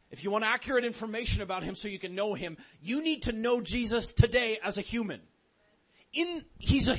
[0.10, 3.32] If you want accurate information about him so you can know him, you need to
[3.32, 5.22] know Jesus today as a human.
[6.14, 6.98] In, he's a,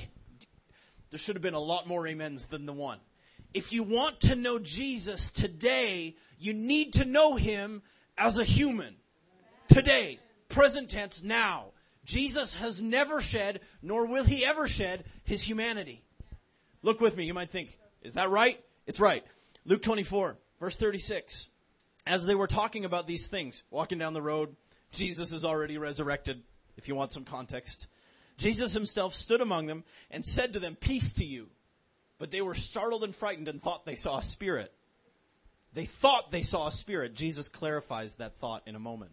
[1.11, 3.01] there should have been a lot more amens than the one.
[3.53, 7.83] If you want to know Jesus today, you need to know him
[8.17, 8.97] as a human.
[9.69, 11.67] Today, present tense, now.
[12.05, 16.03] Jesus has never shed, nor will he ever shed, his humanity.
[16.83, 17.25] Look with me.
[17.25, 18.63] You might think, is that right?
[18.87, 19.25] It's right.
[19.65, 21.49] Luke 24, verse 36.
[22.07, 24.57] As they were talking about these things, walking down the road,
[24.93, 26.43] Jesus is already resurrected,
[26.77, 27.87] if you want some context.
[28.39, 31.49] Jesus himself stood among them and said to them, Peace to you.
[32.21, 34.73] But they were startled and frightened and thought they saw a spirit.
[35.73, 37.15] They thought they saw a spirit.
[37.15, 39.13] Jesus clarifies that thought in a moment.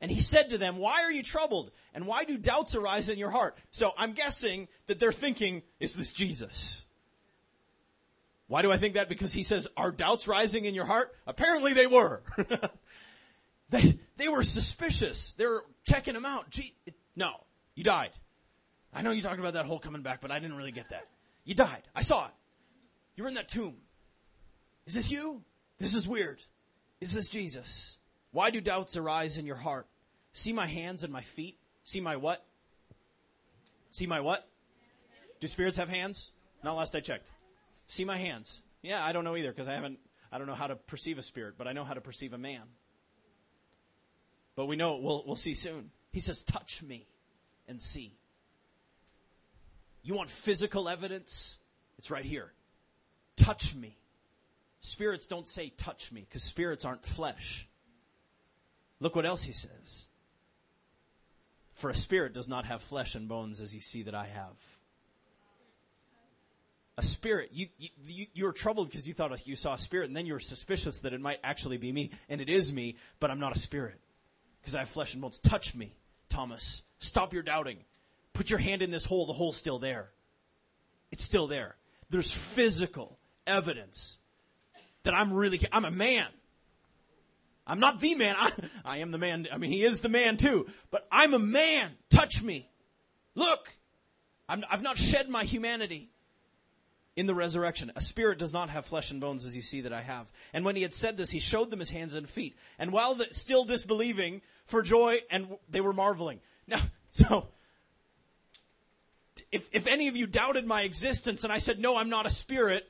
[0.00, 1.72] And he said to them, Why are you troubled?
[1.92, 3.58] And why do doubts arise in your heart?
[3.72, 6.84] So I'm guessing that they're thinking, Is this Jesus?
[8.46, 9.08] Why do I think that?
[9.08, 11.12] Because he says, Are doubts rising in your heart?
[11.26, 12.22] Apparently they were.
[13.70, 15.32] they, they were suspicious.
[15.32, 16.50] They were checking him out.
[16.50, 16.72] Gee,
[17.16, 17.32] no,
[17.74, 18.12] you died.
[18.94, 21.08] I know you talked about that whole coming back, but I didn't really get that.
[21.44, 21.82] You died.
[21.94, 22.32] I saw it.
[23.16, 23.76] You were in that tomb.
[24.86, 25.42] Is this you?
[25.78, 26.40] This is weird.
[27.00, 27.98] Is this Jesus?
[28.30, 29.86] Why do doubts arise in your heart?
[30.32, 31.58] See my hands and my feet?
[31.84, 32.44] See my what?
[33.90, 34.48] See my what?
[35.40, 36.30] Do spirits have hands?
[36.62, 37.30] Not last I checked.
[37.88, 38.62] See my hands.
[38.80, 39.98] Yeah, I don't know either because I haven't
[40.30, 42.38] I don't know how to perceive a spirit, but I know how to perceive a
[42.38, 42.62] man.
[44.56, 45.90] But we know we'll we'll see soon.
[46.10, 47.06] He says, "Touch me
[47.68, 48.16] and see."
[50.02, 51.58] You want physical evidence?
[51.98, 52.52] It's right here.
[53.36, 53.96] Touch me.
[54.80, 57.68] Spirits don't say touch me because spirits aren't flesh.
[58.98, 60.08] Look what else he says.
[61.74, 64.56] For a spirit does not have flesh and bones as you see that I have.
[66.98, 70.16] A spirit, you, you, you were troubled because you thought you saw a spirit and
[70.16, 73.30] then you were suspicious that it might actually be me and it is me, but
[73.30, 73.98] I'm not a spirit
[74.60, 75.38] because I have flesh and bones.
[75.38, 75.94] Touch me,
[76.28, 76.82] Thomas.
[76.98, 77.78] Stop your doubting.
[78.42, 79.24] Put your hand in this hole.
[79.26, 80.10] The hole's still there.
[81.12, 81.76] It's still there.
[82.10, 83.16] There's physical
[83.46, 84.18] evidence
[85.04, 86.26] that I'm really, I'm a man.
[87.68, 88.34] I'm not the man.
[88.36, 88.50] I,
[88.84, 89.46] I am the man.
[89.52, 91.92] I mean, he is the man too, but I'm a man.
[92.10, 92.68] Touch me.
[93.36, 93.72] Look,
[94.48, 96.10] i have not shed my humanity
[97.14, 97.92] in the resurrection.
[97.94, 100.26] A spirit does not have flesh and bones as you see that I have.
[100.52, 102.56] And when he had said this, he showed them his hands and feet.
[102.76, 106.40] And while the, still disbelieving for joy, and they were marveling.
[106.66, 106.80] Now,
[107.12, 107.46] so,
[109.52, 112.30] if, if any of you doubted my existence and I said, no, I'm not a
[112.30, 112.88] spirit,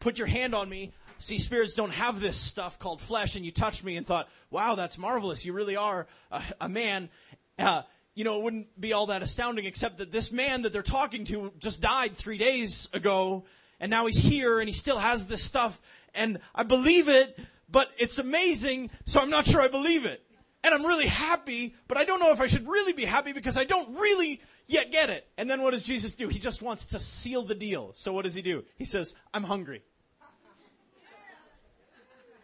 [0.00, 3.52] put your hand on me, See, spirits don't have this stuff called flesh, and you
[3.52, 5.44] touched me and thought, wow, that's marvelous.
[5.44, 7.10] You really are a, a man.
[7.58, 7.82] Uh,
[8.14, 11.26] you know, it wouldn't be all that astounding except that this man that they're talking
[11.26, 13.44] to just died three days ago,
[13.78, 15.78] and now he's here and he still has this stuff,
[16.14, 17.38] and I believe it,
[17.68, 20.24] but it's amazing, so I'm not sure I believe it.
[20.64, 23.58] And I'm really happy, but I don't know if I should really be happy because
[23.58, 24.40] I don't really
[24.70, 25.26] yet get it.
[25.36, 26.28] And then what does Jesus do?
[26.28, 27.92] He just wants to seal the deal.
[27.94, 28.64] So what does he do?
[28.76, 29.82] He says, I'm hungry.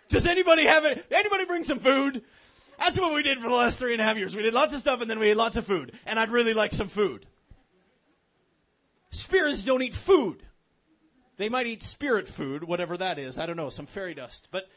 [0.08, 1.06] Does anybody have it?
[1.10, 2.22] Anybody bring some food?
[2.78, 4.36] That's what we did for the last three and a half years.
[4.36, 5.92] We did lots of stuff and then we ate lots of food.
[6.04, 7.26] And I'd really like some food.
[9.10, 10.42] spirits don't eat food.
[11.36, 13.38] They might eat spirit food, whatever that is.
[13.38, 14.48] I don't know, some fairy dust.
[14.50, 14.68] But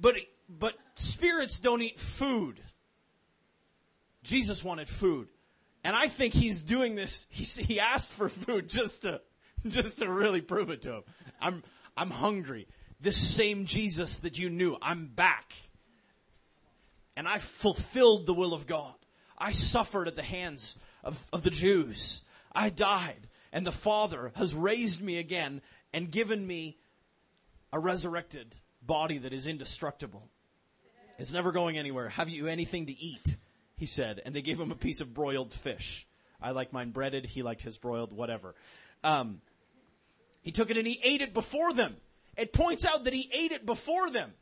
[0.00, 0.16] but
[0.48, 2.60] but spirits don't eat food.
[4.22, 5.28] Jesus wanted food.
[5.84, 9.20] And I think he's doing this he he asked for food just to
[9.66, 11.02] just to really prove it to him.
[11.40, 11.62] I'm
[11.96, 12.66] I'm hungry.
[13.00, 15.52] This same Jesus that you knew, I'm back.
[17.16, 18.94] And I fulfilled the will of God.
[19.36, 22.22] I suffered at the hands of, of the Jews.
[22.52, 25.62] I died, and the Father has raised me again
[25.92, 26.76] and given me
[27.72, 30.28] a resurrected body that is indestructible.
[31.18, 32.08] It's never going anywhere.
[32.08, 33.37] Have you anything to eat?
[33.78, 36.06] He said, and they gave him a piece of broiled fish.
[36.42, 37.24] I like mine breaded.
[37.24, 38.56] He liked his broiled, whatever.
[39.04, 39.40] Um,
[40.42, 41.96] he took it and he ate it before them.
[42.36, 44.32] It points out that he ate it before them.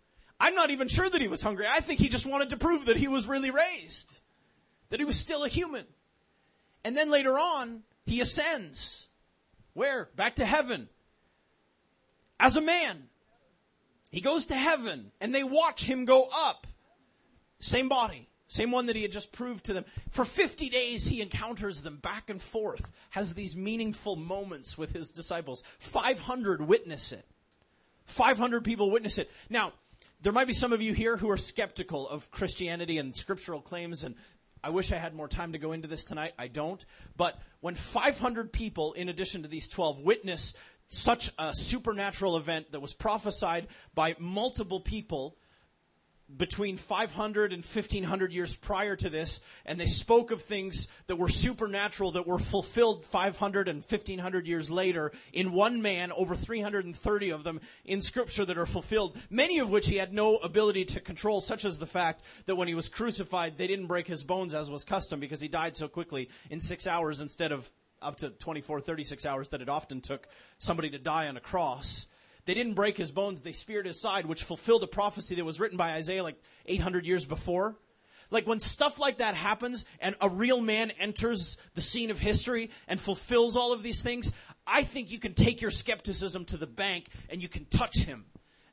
[0.41, 1.67] I'm not even sure that he was hungry.
[1.69, 4.21] I think he just wanted to prove that he was really raised,
[4.89, 5.85] that he was still a human.
[6.83, 9.09] And then later on, he ascends.
[9.75, 10.09] Where?
[10.17, 10.89] Back to heaven.
[12.41, 13.05] As a man.
[14.11, 16.67] He goes to heaven and they watch him go up.
[17.59, 18.29] Same body.
[18.49, 19.85] Same one that he had just proved to them.
[20.11, 25.11] For 50 days, he encounters them back and forth, has these meaningful moments with his
[25.11, 25.65] disciples.
[25.79, 27.27] 500 witness it.
[28.05, 29.31] 500 people witness it.
[29.51, 29.73] Now,
[30.23, 34.05] there might be some of you here who are skeptical of Christianity and scriptural claims,
[34.05, 34.15] and
[34.63, 36.33] I wish I had more time to go into this tonight.
[36.39, 36.85] I don't.
[37.17, 40.55] But when 500 people, in addition to these 12, witness
[40.89, 45.37] such a supernatural event that was prophesied by multiple people,
[46.35, 51.29] between 500 and 1500 years prior to this, and they spoke of things that were
[51.29, 57.45] supernatural that were fulfilled 500 and 1500 years later in one man, over 330 of
[57.45, 61.41] them in scripture that are fulfilled, many of which he had no ability to control,
[61.41, 64.71] such as the fact that when he was crucified, they didn't break his bones as
[64.71, 67.71] was custom because he died so quickly in six hours instead of
[68.03, 72.09] up to 24, 36 hours that it often took somebody to die on a cross.
[72.47, 75.61] They didn't break his bones, they speared his side, which fulfilled a prophecy that was
[75.61, 77.77] written by Isaiah like 800 years before.
[78.31, 82.71] Like when stuff like that happens and a real man enters the scene of history
[82.89, 84.33] and fulfills all of these things,
[84.67, 88.25] I think you can take your skepticism to the bank and you can touch him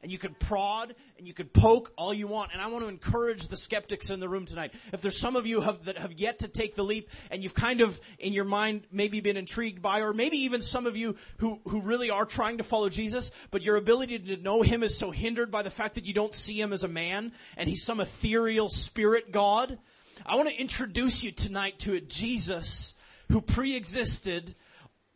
[0.04, 2.52] and you can prod and you can poke all you want.
[2.52, 4.74] And I want to encourage the skeptics in the room tonight.
[4.92, 7.54] If there's some of you have, that have yet to take the leap and you've
[7.54, 11.16] kind of in your mind maybe been intrigued by, or maybe even some of you
[11.38, 14.98] who, who really are trying to follow Jesus, but your ability to know him is
[14.98, 17.82] so hindered by the fact that you don't see him as a man and he's
[17.82, 19.80] some ethereal spirit God.
[20.26, 22.94] I want to introduce you tonight to a Jesus
[23.30, 24.54] who pre-existed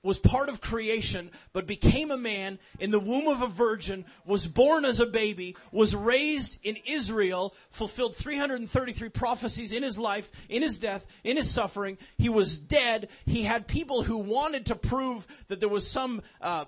[0.07, 4.47] was part of creation, but became a man in the womb of a virgin, was
[4.47, 10.61] born as a baby, was raised in Israel, fulfilled 333 prophecies in his life, in
[10.61, 11.97] his death, in his suffering.
[12.17, 13.09] He was dead.
[13.25, 16.63] He had people who wanted to prove that there was some uh,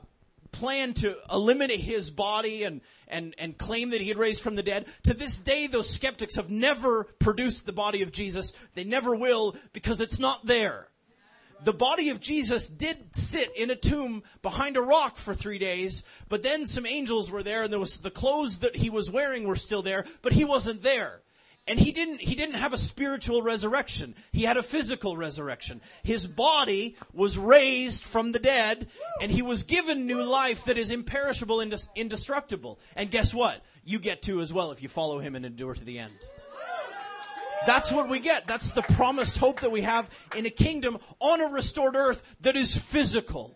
[0.51, 4.63] plan to eliminate his body and, and, and claim that he had raised from the
[4.63, 4.85] dead.
[5.03, 8.51] To this day, those skeptics have never produced the body of Jesus.
[8.73, 10.89] They never will because it's not there
[11.63, 16.03] the body of Jesus did sit in a tomb behind a rock for three days,
[16.27, 19.45] but then some angels were there and there was the clothes that he was wearing
[19.45, 21.21] were still there, but he wasn't there.
[21.67, 24.15] And he didn't, he didn't have a spiritual resurrection.
[24.31, 25.81] He had a physical resurrection.
[26.01, 28.87] His body was raised from the dead
[29.21, 32.79] and he was given new life that is imperishable and indestructible.
[32.95, 33.61] And guess what?
[33.83, 36.15] You get to as well if you follow him and endure to the end.
[37.65, 38.47] That's what we get.
[38.47, 42.55] That's the promised hope that we have in a kingdom on a restored earth that
[42.55, 43.55] is physical.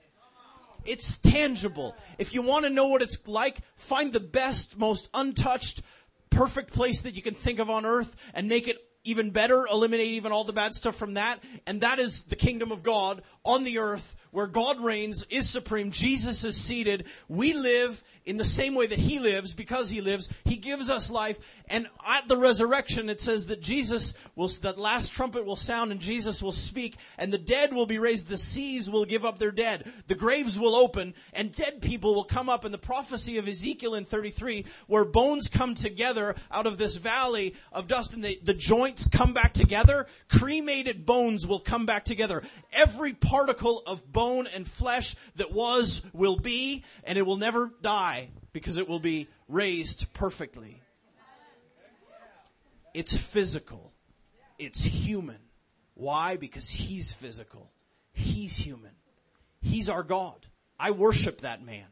[0.86, 1.96] It's tangible.
[2.18, 5.82] If you want to know what it's like, find the best, most untouched,
[6.30, 10.14] perfect place that you can think of on earth and make it even better, eliminate
[10.14, 11.40] even all the bad stuff from that.
[11.66, 15.92] And that is the kingdom of God on the earth where God reigns, is supreme,
[15.92, 17.06] Jesus is seated.
[17.30, 20.28] We live in the same way that He lives because He lives.
[20.44, 21.40] He gives us life.
[21.68, 26.00] And at the resurrection, it says that Jesus will, that last trumpet will sound and
[26.00, 28.28] Jesus will speak and the dead will be raised.
[28.28, 29.92] The seas will give up their dead.
[30.08, 32.66] The graves will open and dead people will come up.
[32.66, 37.56] And the prophecy of Ezekiel in 33, where bones come together out of this valley
[37.72, 42.42] of dust and the, the joints come back together, cremated bones will come back together.
[42.72, 48.30] Every particle of bone and flesh that was will be and it will never die
[48.52, 50.82] because it will be raised perfectly.
[52.94, 53.92] It's physical.
[54.60, 55.40] It's human.
[55.96, 56.38] Why?
[56.38, 57.72] Because he's physical.
[58.14, 58.92] He's human.
[59.62, 60.46] He's our God.
[60.80, 61.86] I worship that man.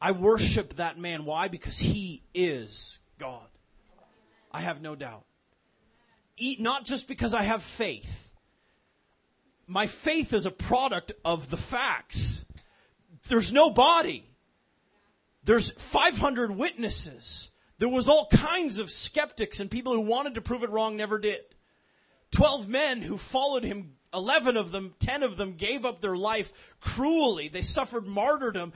[0.00, 1.24] I worship that man.
[1.24, 1.48] Why?
[1.48, 3.46] Because he is God.
[4.50, 5.24] I have no doubt.
[6.36, 8.29] Eat Not just because I have faith.
[9.70, 12.44] My faith is a product of the facts.
[13.28, 14.28] There's no body.
[15.44, 17.50] There's 500 witnesses.
[17.78, 21.20] There was all kinds of skeptics and people who wanted to prove it wrong never
[21.20, 21.42] did.
[22.32, 26.52] 12 men who followed him, 11 of them, 10 of them gave up their life
[26.80, 27.46] cruelly.
[27.46, 28.72] They suffered martyrdom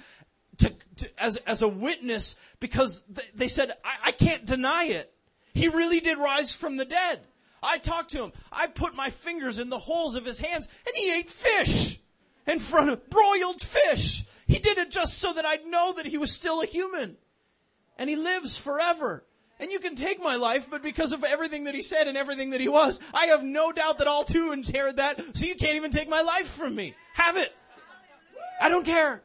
[0.58, 5.12] to, to, as, as a witness because they, they said, I, I can't deny it.
[5.54, 7.20] He really did rise from the dead.
[7.64, 8.32] I talked to him.
[8.52, 11.98] I put my fingers in the holes of his hands and he ate fish
[12.46, 14.24] in front of broiled fish.
[14.46, 17.16] He did it just so that I'd know that he was still a human.
[17.98, 19.24] And he lives forever.
[19.58, 22.50] And you can take my life, but because of everything that he said and everything
[22.50, 25.76] that he was, I have no doubt that all two inherit that, so you can't
[25.76, 26.94] even take my life from me.
[27.14, 27.54] Have it.
[28.60, 29.22] I don't care.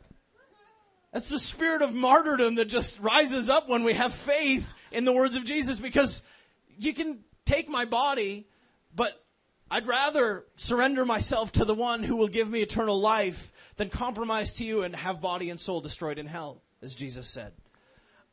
[1.11, 5.13] That's the spirit of martyrdom that just rises up when we have faith in the
[5.13, 6.21] words of Jesus because
[6.77, 7.19] you can
[7.49, 8.47] take my body,
[8.95, 9.23] but
[9.71, 14.53] I'd rather surrender myself to the one who will give me eternal life than compromise
[14.55, 17.53] to you and have body and soul destroyed in hell, as Jesus said.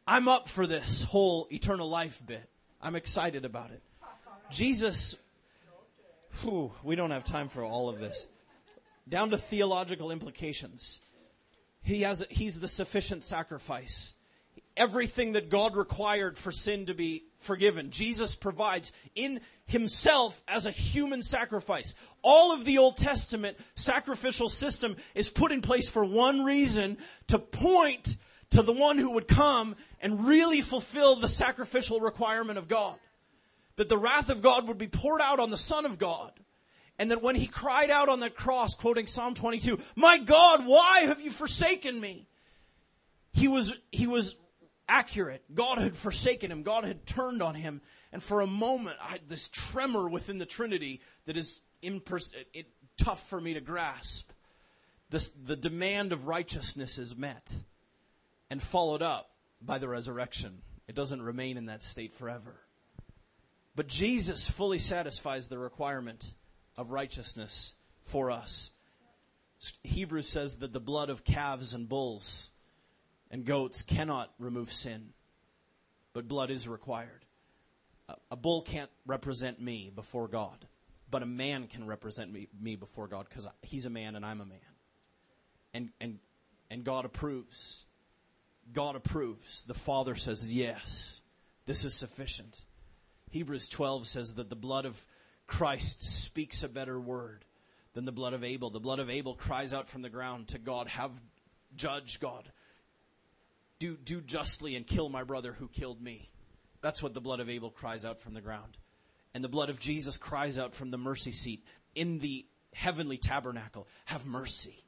[0.07, 2.49] I'm up for this whole eternal life bit.
[2.81, 3.83] I'm excited about it.
[4.51, 5.17] Jesus,
[6.43, 8.29] whew, we don't have time for all of this.
[9.09, 11.01] Down to theological implications.
[11.83, 14.13] He has, he's the sufficient sacrifice.
[14.77, 20.71] Everything that God required for sin to be forgiven, Jesus provides in himself as a
[20.71, 21.95] human sacrifice.
[22.23, 26.99] All of the Old Testament sacrificial system is put in place for one reason
[27.29, 28.17] to point
[28.51, 32.97] to the one who would come and really fulfill the sacrificial requirement of God.
[33.77, 36.33] That the wrath of God would be poured out on the Son of God.
[36.99, 41.01] And that when he cried out on the cross, quoting Psalm 22, My God, why
[41.01, 42.27] have you forsaken me?
[43.35, 44.35] He was, he was
[44.89, 45.43] accurate.
[45.55, 46.63] God had forsaken him.
[46.63, 47.81] God had turned on him.
[48.13, 52.67] And for a moment, I had this tremor within the Trinity that is impers- it,
[52.97, 54.31] tough for me to grasp.
[55.11, 57.49] This, the demand of righteousness is met
[58.51, 59.31] and followed up
[59.61, 60.63] by the resurrection.
[60.89, 62.55] It doesn't remain in that state forever.
[63.75, 66.35] But Jesus fully satisfies the requirement
[66.77, 67.75] of righteousness
[68.05, 68.71] for us.
[69.83, 72.51] Hebrews says that the blood of calves and bulls
[73.31, 75.11] and goats cannot remove sin,
[76.13, 77.25] but blood is required.
[78.31, 80.67] A, bull can't represent me before God,
[81.11, 84.41] but a man can represent me, me before God because he's a man and I'm
[84.41, 84.59] a man.
[85.75, 86.19] And, and,
[86.71, 87.85] and God approves.
[88.73, 89.65] God approves.
[89.65, 91.21] The Father says, Yes,
[91.67, 92.61] this is sufficient.
[93.31, 95.05] Hebrews 12 says that the blood of
[95.49, 97.45] Christ speaks a better word
[97.95, 98.71] than the blood of Abel.
[98.71, 101.11] The blood of Abel cries out from the ground to God, Have
[101.75, 102.51] judge God.
[103.79, 106.31] Do, do justly and kill my brother who killed me.
[106.81, 108.77] That's what the blood of Abel cries out from the ground.
[109.35, 111.65] And the blood of Jesus cries out from the mercy seat
[111.95, 114.85] in the heavenly tabernacle Have mercy.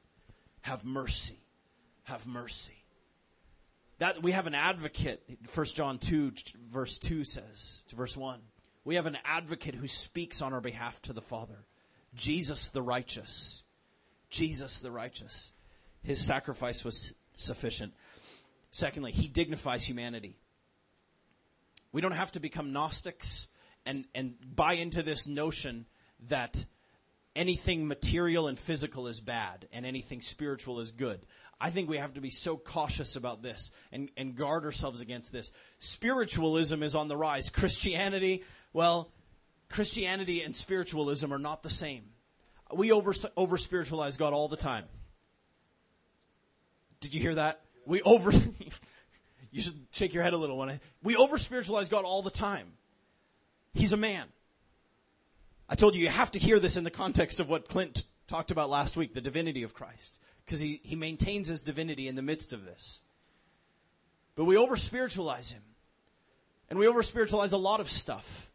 [0.61, 1.39] Have mercy.
[2.03, 2.73] Have mercy.
[3.99, 5.21] That we have an advocate,
[5.53, 6.31] 1 John 2,
[6.71, 8.39] verse 2 says, to verse 1.
[8.85, 11.65] We have an advocate who speaks on our behalf to the Father.
[12.15, 13.63] Jesus the righteous.
[14.29, 15.51] Jesus the righteous.
[16.01, 17.93] His sacrifice was sufficient.
[18.71, 20.37] Secondly, he dignifies humanity.
[21.91, 23.47] We don't have to become Gnostics
[23.85, 25.85] and, and buy into this notion
[26.27, 26.65] that
[27.35, 31.25] anything material and physical is bad and anything spiritual is good.
[31.61, 35.31] I think we have to be so cautious about this and, and guard ourselves against
[35.31, 35.51] this.
[35.79, 37.49] Spiritualism is on the rise.
[37.49, 39.11] Christianity, well,
[39.69, 42.03] Christianity and spiritualism are not the same.
[42.73, 44.85] We over, over spiritualize God all the time.
[46.99, 47.61] Did you hear that?
[47.89, 48.31] We over,
[49.51, 52.67] you should shake your head a little when we over spiritualize God all the time.
[53.73, 54.27] He's a man.
[55.67, 58.51] I told you you have to hear this in the context of what Clint talked
[58.51, 62.23] about last week, the divinity of Christ because he, he maintains his divinity in the
[62.23, 63.03] midst of this.
[64.35, 65.61] But we over spiritualize him.
[66.69, 68.49] And we over spiritualize a lot of stuff.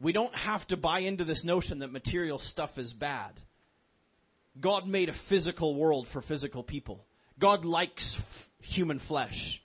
[0.00, 3.32] We don't have to buy into this notion that material stuff is bad.
[4.60, 7.05] God made a physical world for physical people.
[7.38, 9.62] God likes f- human flesh.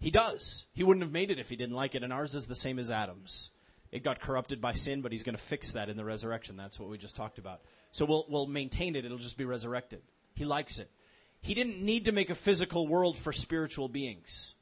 [0.00, 0.66] He does.
[0.72, 2.78] He wouldn't have made it if he didn't like it, and ours is the same
[2.78, 3.50] as Adam's.
[3.90, 6.56] It got corrupted by sin, but he's going to fix that in the resurrection.
[6.56, 7.60] That's what we just talked about.
[7.92, 9.04] So we'll, we'll maintain it.
[9.04, 10.02] It'll just be resurrected.
[10.34, 10.90] He likes it.
[11.40, 14.56] He didn't need to make a physical world for spiritual beings.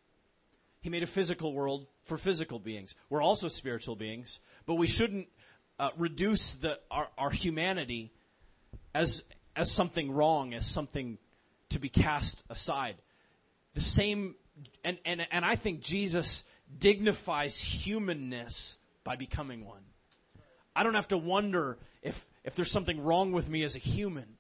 [0.81, 2.95] He made a physical world for physical beings.
[3.09, 5.29] We're also spiritual beings, but we shouldn't
[5.79, 8.13] uh, reduce the, our, our humanity
[8.95, 9.23] as,
[9.57, 11.19] as something wrong, as something
[11.71, 12.97] to be cast aside.
[13.75, 14.35] The same,
[14.85, 16.45] and, and, and I think Jesus
[16.79, 19.83] dignifies humanness by becoming one.
[20.75, 24.37] I don't have to wonder if, if there's something wrong with me as a human.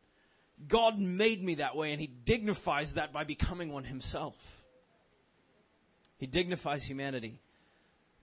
[0.68, 4.62] God made me that way, and He dignifies that by becoming one Himself.
[6.18, 7.40] He dignifies humanity.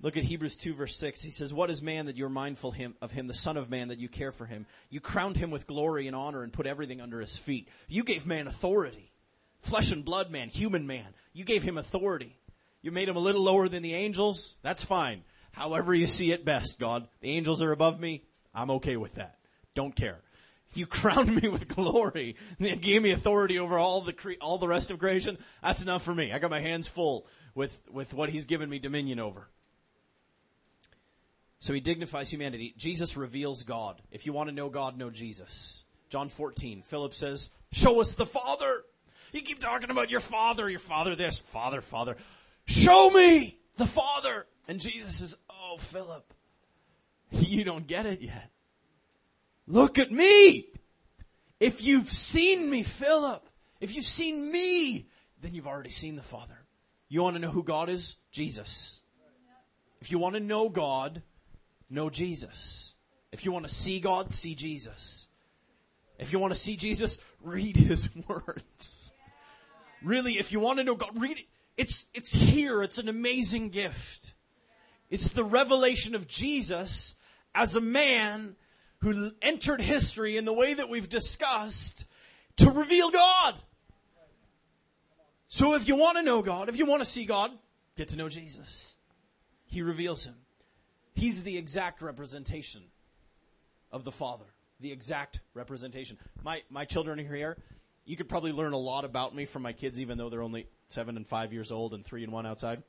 [0.02, 1.22] Look at Hebrews 2, verse 6.
[1.22, 3.90] He says, What is man that you're mindful him, of him, the Son of Man,
[3.90, 4.66] that you care for him?
[4.90, 7.68] You crowned him with glory and honor and put everything under his feet.
[7.88, 9.12] You gave man authority.
[9.60, 11.08] Flesh and blood man, human man.
[11.34, 12.38] You gave him authority.
[12.82, 14.56] You made him a little lower than the angels.
[14.62, 15.24] That's fine.
[15.52, 17.08] However you see it best, God.
[17.20, 18.24] The angels are above me.
[18.54, 19.38] I'm okay with that.
[19.76, 20.20] Don't care.
[20.74, 24.68] You crowned me with glory and gave me authority over all the cre- all the
[24.68, 25.38] rest of creation.
[25.62, 26.32] That's enough for me.
[26.32, 29.50] I got my hands full with with what He's given me dominion over.
[31.60, 32.74] So He dignifies humanity.
[32.78, 34.02] Jesus reveals God.
[34.12, 35.84] If you want to know God, know Jesus.
[36.10, 36.82] John 14.
[36.82, 38.84] Philip says, "Show us the Father."
[39.32, 42.18] You keep talking about your Father, your Father this, Father, Father.
[42.66, 44.48] Show me the Father.
[44.68, 46.34] And Jesus says, Oh, Philip,
[47.32, 48.50] you don't get it yet.
[49.68, 50.68] Look at me.
[51.60, 53.48] If you've seen me, Philip,
[53.82, 55.08] if you've seen me,
[55.42, 56.58] then you've already seen the Father.
[57.08, 58.16] You want to know who God is?
[58.32, 59.02] Jesus.
[60.02, 61.22] If you want to know God,
[61.90, 62.94] know Jesus.
[63.32, 65.28] If you want to see God, see Jesus.
[66.18, 69.12] If you want to see Jesus, read his words.
[70.04, 71.46] Really, if you want to know God, read it.
[71.78, 72.84] It's, it's here.
[72.84, 74.34] It's an amazing gift.
[75.10, 77.16] It's the revelation of Jesus
[77.56, 78.56] as a man
[79.00, 82.06] who entered history in the way that we've discussed
[82.58, 83.56] to reveal God.
[85.48, 87.52] So if you want to know God, if you want to see God,
[87.98, 88.96] get to know Jesus.
[89.66, 90.36] He reveals him.
[91.20, 92.82] He's the exact representation
[93.92, 94.46] of the Father.
[94.80, 96.18] The exact representation.
[96.44, 97.58] My my children are here.
[98.06, 100.68] You could probably learn a lot about me from my kids, even though they're only
[100.88, 102.82] seven and five years old and three and one outside.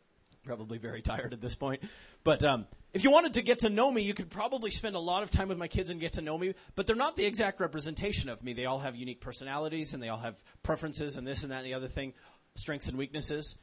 [0.45, 1.83] Probably very tired at this point.
[2.22, 5.01] But um, if you wanted to get to know me, you could probably spend a
[5.01, 6.55] lot of time with my kids and get to know me.
[6.76, 8.53] But they're not the exact representation of me.
[8.53, 11.66] They all have unique personalities and they all have preferences and this and that and
[11.66, 12.14] the other thing,
[12.55, 13.57] strengths and weaknesses,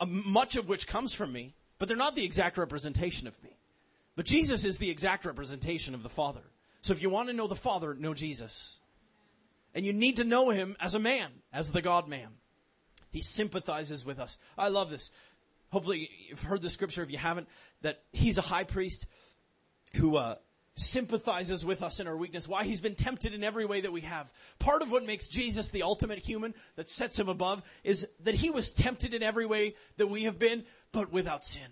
[0.00, 1.54] uh, much of which comes from me.
[1.80, 3.56] But they're not the exact representation of me.
[4.16, 6.40] But Jesus is the exact representation of the Father.
[6.80, 8.80] So if you want to know the Father, know Jesus.
[9.74, 12.28] And you need to know him as a man, as the God man.
[13.10, 14.38] He sympathizes with us.
[14.56, 15.10] I love this.
[15.70, 17.48] Hopefully, you've heard the scripture if you haven't,
[17.82, 19.06] that he's a high priest
[19.94, 20.36] who uh,
[20.76, 22.46] sympathizes with us in our weakness.
[22.46, 24.32] Why he's been tempted in every way that we have.
[24.58, 28.50] Part of what makes Jesus the ultimate human that sets him above is that he
[28.50, 31.68] was tempted in every way that we have been, but without sin.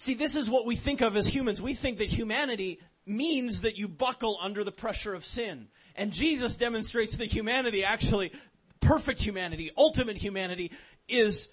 [0.00, 1.60] See, this is what we think of as humans.
[1.60, 5.66] We think that humanity means that you buckle under the pressure of sin.
[5.96, 8.30] And Jesus demonstrates that humanity actually
[8.78, 10.70] perfect humanity, ultimate humanity,
[11.08, 11.48] is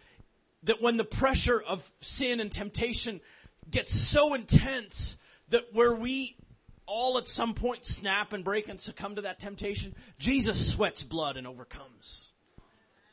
[0.61, 3.19] that when the pressure of sin and temptation
[3.71, 5.17] gets so intense
[5.49, 6.37] that where we
[6.85, 11.35] all at some point snap and break and succumb to that temptation, Jesus sweats blood
[11.35, 12.31] and overcomes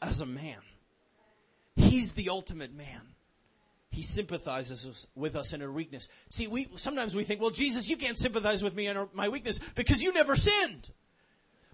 [0.03, 0.61] as a man.
[1.75, 3.12] He's the ultimate man.
[3.93, 6.09] He sympathizes with us in our weakness.
[6.31, 9.61] See, we sometimes we think, well, Jesus, you can't sympathize with me in my weakness
[9.75, 10.91] because you never sinned.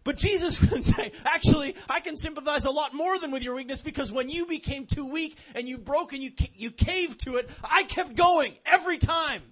[0.02, 3.82] But Jesus would say, actually, I can sympathize a lot more than with your weakness
[3.82, 7.48] because when you became too weak and you broke and you, you caved to it,
[7.62, 9.42] I kept going every time.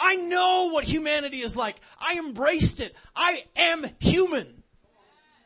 [0.00, 1.76] I know what humanity is like.
[2.00, 2.94] I embraced it.
[3.14, 4.62] I am human.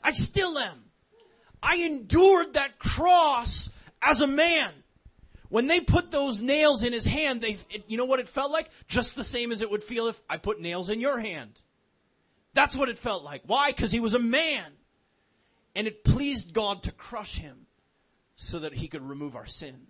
[0.05, 0.85] I still am.
[1.61, 3.69] I endured that cross
[4.01, 4.73] as a man.
[5.51, 8.53] When they put those nails in his hand, they, it, you know what it felt
[8.53, 8.71] like?
[8.87, 11.61] Just the same as it would feel if I put nails in your hand.
[12.55, 13.43] That's what it felt like.
[13.47, 13.73] Why?
[13.73, 14.73] Because he was a man.
[15.75, 17.67] And it pleased God to crush him
[18.37, 19.87] so that he could remove our sin.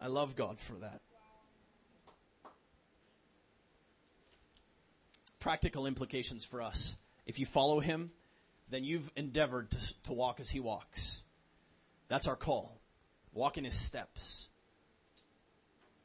[0.00, 1.00] I love God for that.
[5.38, 6.96] Practical implications for us.
[7.24, 8.10] If you follow him,
[8.68, 11.22] then you've endeavored to, to walk as he walks.
[12.08, 12.73] That's our call.
[13.34, 14.48] Walk in his steps.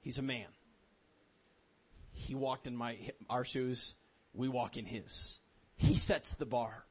[0.02, 0.48] He's a man.
[2.12, 2.98] He walked in my
[3.30, 3.94] our shoes
[4.34, 5.40] we walk in His.
[5.76, 6.86] He sets the bar.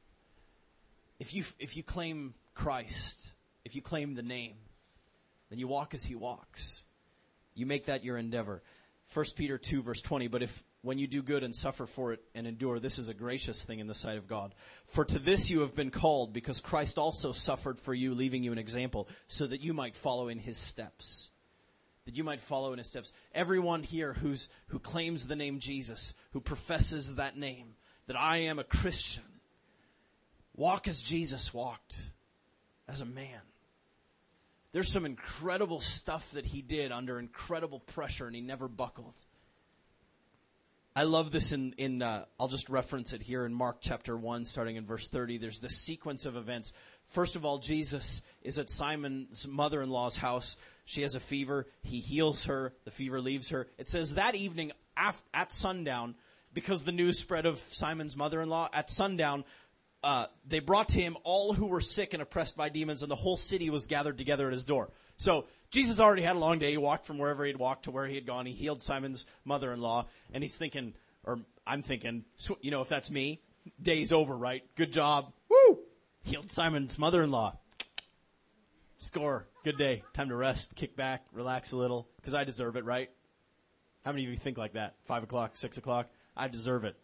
[1.19, 3.29] If you, if you claim Christ,
[3.65, 4.55] if you claim the name,
[5.49, 6.85] then you walk as He walks.
[7.53, 8.61] You make that your endeavor.
[9.13, 12.21] 1 Peter 2 verse 20, but if when you do good and suffer for it
[12.33, 14.55] and endure, this is a gracious thing in the sight of God.
[14.85, 18.51] For to this you have been called, because Christ also suffered for you, leaving you
[18.51, 21.31] an example, so that you might follow in his steps
[22.09, 23.13] that you might follow in his steps.
[23.35, 27.75] Everyone here who's, who claims the name Jesus, who professes that name,
[28.07, 29.21] that I am a Christian,
[30.55, 31.99] walk as Jesus walked,
[32.87, 33.41] as a man.
[34.71, 39.13] There's some incredible stuff that he did under incredible pressure and he never buckled.
[40.99, 44.43] I love this in, in uh, I'll just reference it here in Mark chapter 1,
[44.43, 45.37] starting in verse 30.
[45.37, 46.73] There's this sequence of events.
[47.07, 50.57] First of all, Jesus is at Simon's mother in law's house.
[50.83, 51.67] She has a fever.
[51.83, 52.73] He heals her.
[52.83, 53.69] The fever leaves her.
[53.77, 56.15] It says that evening af- at sundown,
[56.53, 59.45] because the news spread of Simon's mother in law, at sundown,
[60.03, 63.15] uh, they brought to him all who were sick and oppressed by demons, and the
[63.15, 64.91] whole city was gathered together at his door.
[65.15, 66.71] So Jesus already had a long day.
[66.71, 68.45] He walked from wherever he'd walked to where he had gone.
[68.45, 70.93] He healed Simon's mother in law, and he's thinking,
[71.23, 72.25] or I'm thinking,
[72.61, 73.41] you know, if that's me,
[73.81, 74.63] day's over, right?
[74.75, 75.31] Good job.
[75.49, 75.77] Woo!
[76.23, 77.57] Healed Simon's mother in law.
[78.97, 79.47] Score.
[79.63, 80.03] Good day.
[80.13, 83.09] Time to rest, kick back, relax a little, because I deserve it, right?
[84.03, 84.95] How many of you think like that?
[85.05, 86.07] Five o'clock, six o'clock?
[86.35, 86.95] I deserve it.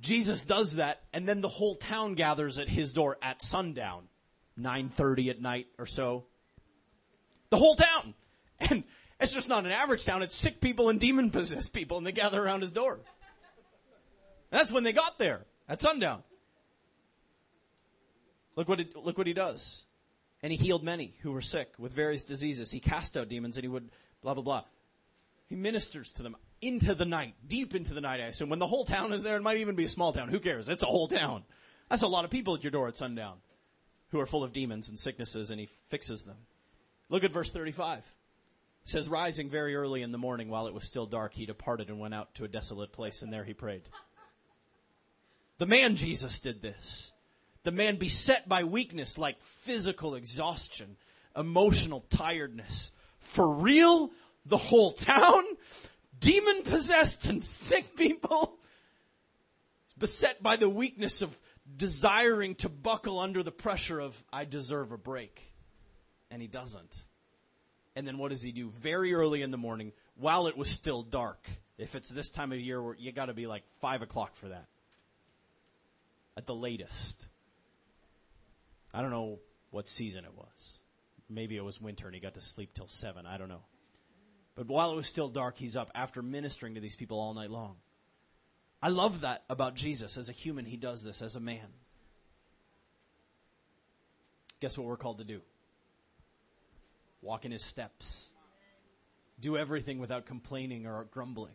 [0.00, 4.08] Jesus does that, and then the whole town gathers at his door at sundown,
[4.58, 6.24] 9.30 at night or so.
[7.50, 8.14] The whole town.
[8.60, 8.84] And
[9.20, 12.12] it's just not an average town, it's sick people and demon possessed people, and they
[12.12, 13.00] gather around his door.
[14.50, 16.22] that's when they got there, at sundown.
[18.56, 19.84] Look what, it, look what he does.
[20.42, 22.70] And he healed many who were sick with various diseases.
[22.70, 23.90] He cast out demons and he would
[24.22, 24.64] blah, blah, blah.
[25.48, 28.48] He ministers to them into the night, deep into the night, I assume.
[28.48, 30.28] When the whole town is there, it might even be a small town.
[30.28, 30.68] Who cares?
[30.68, 31.44] It's a whole town.
[31.88, 33.38] That's a lot of people at your door at sundown
[34.10, 36.36] who are full of demons and sicknesses, and he fixes them.
[37.10, 37.98] Look at verse 35.
[37.98, 38.04] It
[38.84, 42.00] says, Rising very early in the morning while it was still dark, he departed and
[42.00, 43.82] went out to a desolate place, and there he prayed.
[45.58, 47.12] The man Jesus did this.
[47.64, 50.96] The man beset by weakness like physical exhaustion,
[51.36, 52.92] emotional tiredness.
[53.18, 54.10] For real?
[54.46, 55.44] The whole town?
[56.20, 58.58] demon possessed and sick people,
[59.98, 61.36] beset by the weakness of
[61.76, 65.49] desiring to buckle under the pressure of, I deserve a break.
[66.30, 67.04] And he doesn't.
[67.96, 68.70] And then what does he do?
[68.70, 71.48] Very early in the morning, while it was still dark.
[71.76, 74.48] If it's this time of year, where you got to be like five o'clock for
[74.48, 74.66] that,
[76.36, 77.26] at the latest.
[78.92, 79.38] I don't know
[79.70, 80.78] what season it was.
[81.28, 83.26] Maybe it was winter and he got to sleep till seven.
[83.26, 83.62] I don't know.
[84.56, 87.50] But while it was still dark, he's up after ministering to these people all night
[87.50, 87.76] long.
[88.82, 90.16] I love that about Jesus.
[90.16, 91.22] As a human, he does this.
[91.22, 91.68] As a man,
[94.60, 95.40] guess what we're called to do?
[97.22, 98.30] Walk in his steps.
[99.38, 101.54] Do everything without complaining or grumbling.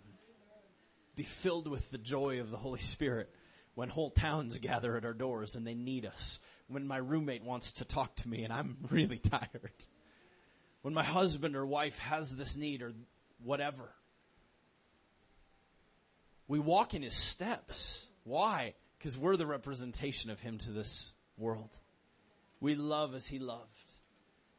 [1.16, 3.34] Be filled with the joy of the Holy Spirit
[3.74, 6.39] when whole towns gather at our doors and they need us.
[6.68, 9.86] When my roommate wants to talk to me and I'm really tired
[10.86, 12.93] when my husband or wife has this need or
[13.43, 13.89] whatever.
[16.47, 18.07] We walk in his steps.
[18.24, 18.76] Why?
[18.99, 21.76] Because we're the representation of him to this world.
[22.59, 23.74] We love as he loved.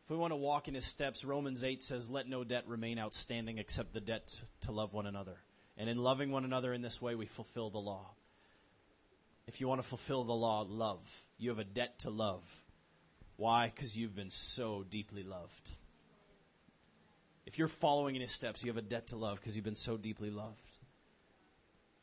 [0.07, 2.97] If we want to walk in his steps, Romans 8 says, Let no debt remain
[2.97, 5.37] outstanding except the debt to love one another.
[5.77, 8.13] And in loving one another in this way, we fulfill the law.
[9.49, 11.25] If you want to fulfill the law, love.
[11.39, 12.45] You have a debt to love.
[13.37, 13.67] Why?
[13.67, 15.71] Because you've been so deeply loved.
[17.45, 19.75] If you're following in his steps, you have a debt to love because you've been
[19.75, 20.79] so deeply loved.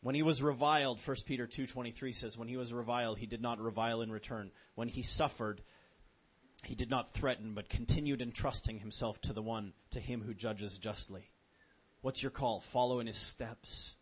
[0.02, 3.62] When he was reviled, 1 Peter 2:23 says when he was reviled, he did not
[3.62, 4.52] revile in return.
[4.76, 5.62] When he suffered,
[6.66, 10.78] he did not threaten but continued entrusting himself to the one to him who judges
[10.78, 11.30] justly.
[12.02, 12.60] What's your call?
[12.60, 13.96] Follow in his steps.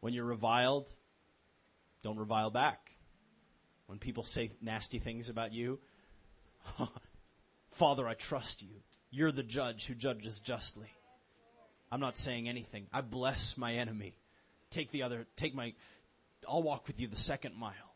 [0.00, 0.90] When you're reviled,
[2.02, 2.92] don't revile back.
[3.86, 5.78] When people say nasty things about you,
[7.72, 8.82] Father, I trust you.
[9.10, 10.88] You're the judge who judges justly.
[11.90, 12.86] I'm not saying anything.
[12.92, 14.16] I bless my enemy.
[14.70, 15.74] Take the other, take my,
[16.48, 17.94] I'll walk with you the second mile.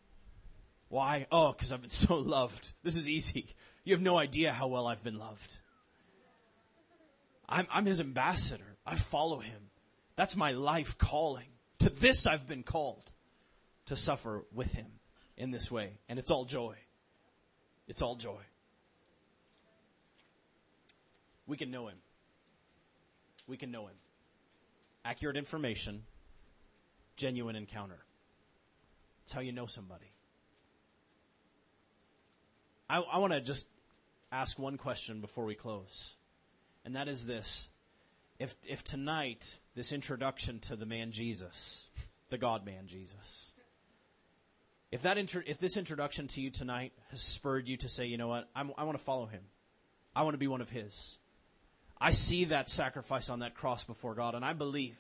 [0.89, 1.27] Why?
[1.31, 2.73] Oh, because I've been so loved.
[2.83, 3.55] This is easy.
[3.89, 5.61] You have no idea how well I've been loved.
[7.49, 8.77] I'm, I'm his ambassador.
[8.85, 9.71] I follow him.
[10.15, 11.47] That's my life calling.
[11.79, 13.11] To this I've been called
[13.87, 14.89] to suffer with him
[15.39, 16.01] in this way.
[16.07, 16.77] And it's all joy.
[17.87, 18.43] It's all joy.
[21.47, 21.97] we can know him.
[23.47, 23.97] We can know him.
[25.03, 26.03] Accurate information,
[27.17, 28.05] genuine encounter.
[29.23, 30.13] It's how you know somebody.
[32.91, 33.67] I, I want to just
[34.31, 36.15] ask one question before we close,
[36.85, 37.69] and that is this.
[38.39, 41.89] If, if tonight, this introduction to the man Jesus,
[42.31, 43.53] the God man Jesus,
[44.93, 48.17] if, that intro, if this introduction to you tonight has spurred you to say, you
[48.17, 49.43] know what, I'm, I want to follow him,
[50.15, 51.19] I want to be one of his
[52.01, 54.99] I see that sacrifice on that cross before God, and I believe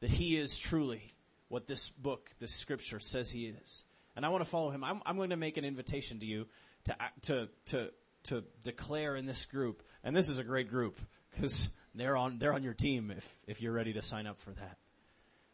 [0.00, 1.14] that He is truly
[1.48, 3.84] what this book, this scripture says He is.
[4.14, 4.84] And I want to follow Him.
[4.84, 6.46] I'm, I'm going to make an invitation to you
[6.84, 7.90] to, to, to,
[8.24, 10.98] to declare in this group, and this is a great group
[11.30, 14.50] because they're on, they're on your team if, if you're ready to sign up for
[14.50, 14.78] that.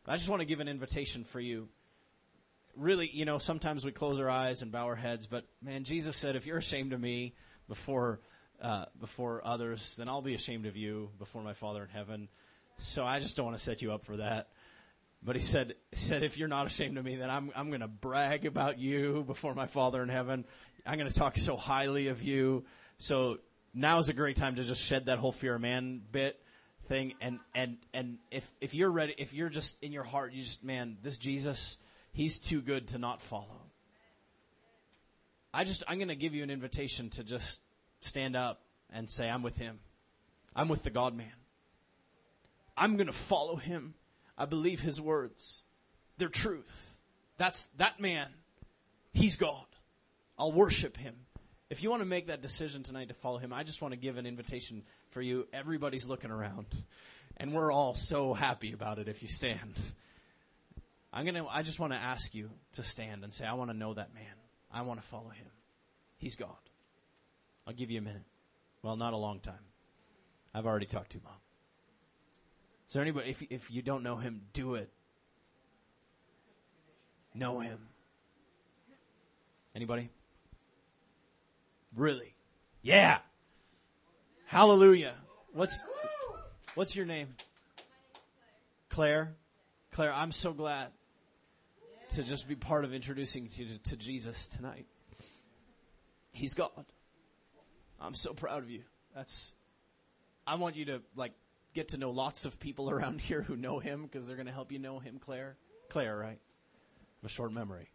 [0.05, 1.69] But I just want to give an invitation for you.
[2.77, 6.17] Really, you know, sometimes we close our eyes and bow our heads, but man, Jesus
[6.17, 7.35] said, if you're ashamed of me
[7.69, 8.21] before
[8.61, 12.29] uh, before others, then I'll be ashamed of you before my Father in heaven.
[12.79, 14.49] So I just don't want to set you up for that.
[15.23, 17.89] But he said, said if you're not ashamed of me, then I'm, I'm going to
[17.89, 20.45] brag about you before my Father in heaven.
[20.87, 22.65] I'm going to talk so highly of you.
[22.99, 23.39] So
[23.75, 26.41] now is a great time to just shed that whole fear of man bit
[26.87, 27.15] thing.
[27.21, 30.65] And, and, and if, if you're ready, if you're just in your heart, you just,
[30.65, 31.79] man, this Jesus,
[32.13, 33.63] he's too good to not follow.
[35.53, 37.61] I just, I'm going to give you an invitation to just
[38.01, 38.61] stand up
[38.91, 39.79] and say, I'm with him.
[40.55, 41.33] I'm with the God man.
[42.77, 43.95] I'm going to follow him.
[44.37, 45.63] I believe his words.
[46.17, 46.97] They're truth.
[47.37, 48.29] That's that man.
[49.13, 49.65] He's God.
[50.39, 51.15] I'll worship him.
[51.71, 53.99] If you want to make that decision tonight to follow him, I just want to
[53.99, 55.47] give an invitation for you.
[55.53, 56.67] Everybody's looking around,
[57.37, 59.79] and we're all so happy about it if you stand.
[61.13, 63.71] I'm going to I just want to ask you to stand and say I want
[63.71, 64.25] to know that man.
[64.71, 65.47] I want to follow him.
[66.19, 66.57] He's God.
[67.67, 68.25] I'll give you a minute.
[68.83, 69.55] Well, not a long time.
[70.55, 71.35] I've already talked too long.
[72.89, 74.91] Is there anybody, if, if you don't know him, do it.
[77.35, 77.79] Know him.
[79.75, 80.09] Anybody?
[81.95, 82.35] Really?
[82.83, 83.19] Yeah.
[84.47, 85.15] Hallelujah.
[85.53, 85.83] What's,
[86.75, 87.29] what's your name?
[88.89, 89.35] Claire?
[89.93, 90.89] Claire, I'm so glad
[92.15, 94.87] to just be part of introducing you to, to Jesus tonight.
[96.33, 96.71] He's God.
[98.01, 98.83] I'm so proud of you.
[99.15, 99.55] That's,
[100.47, 101.33] I want you to like
[101.75, 104.53] get to know lots of people around here who know him because they're going to
[104.53, 105.57] help you know him, Claire.
[105.89, 106.39] Claire, right?
[106.39, 107.91] I have A short memory.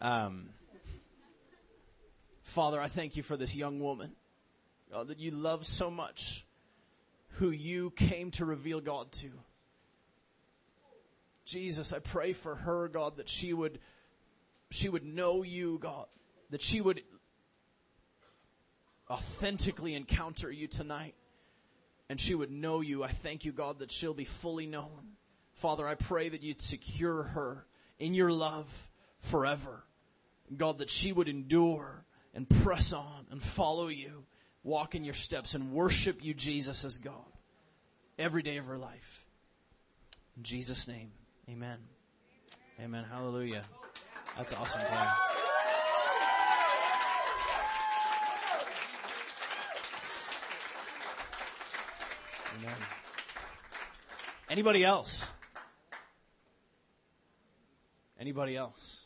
[0.00, 0.50] Um,
[2.46, 4.12] Father, I thank you for this young woman
[4.92, 6.46] God, that you love so much,
[7.32, 9.30] who you came to reveal God to.
[11.44, 13.80] Jesus, I pray for her, God, that she would
[14.70, 16.06] she would know you, God,
[16.50, 17.02] that she would
[19.10, 21.14] authentically encounter you tonight
[22.08, 23.02] and she would know you.
[23.02, 25.16] I thank you, God, that she'll be fully known.
[25.54, 27.66] Father, I pray that you'd secure her
[27.98, 28.88] in your love
[29.18, 29.84] forever.
[30.56, 32.04] God, that she would endure
[32.36, 34.24] and press on and follow you,
[34.62, 37.14] walk in your steps and worship you, Jesus, as God
[38.18, 39.24] every day of her life.
[40.36, 41.10] In Jesus' name,
[41.48, 41.78] amen.
[42.78, 43.04] Amen.
[43.10, 43.62] Hallelujah.
[44.36, 45.12] That's awesome, Claire.
[52.58, 52.76] Amen.
[54.50, 55.30] Anybody else?
[58.20, 59.05] Anybody else?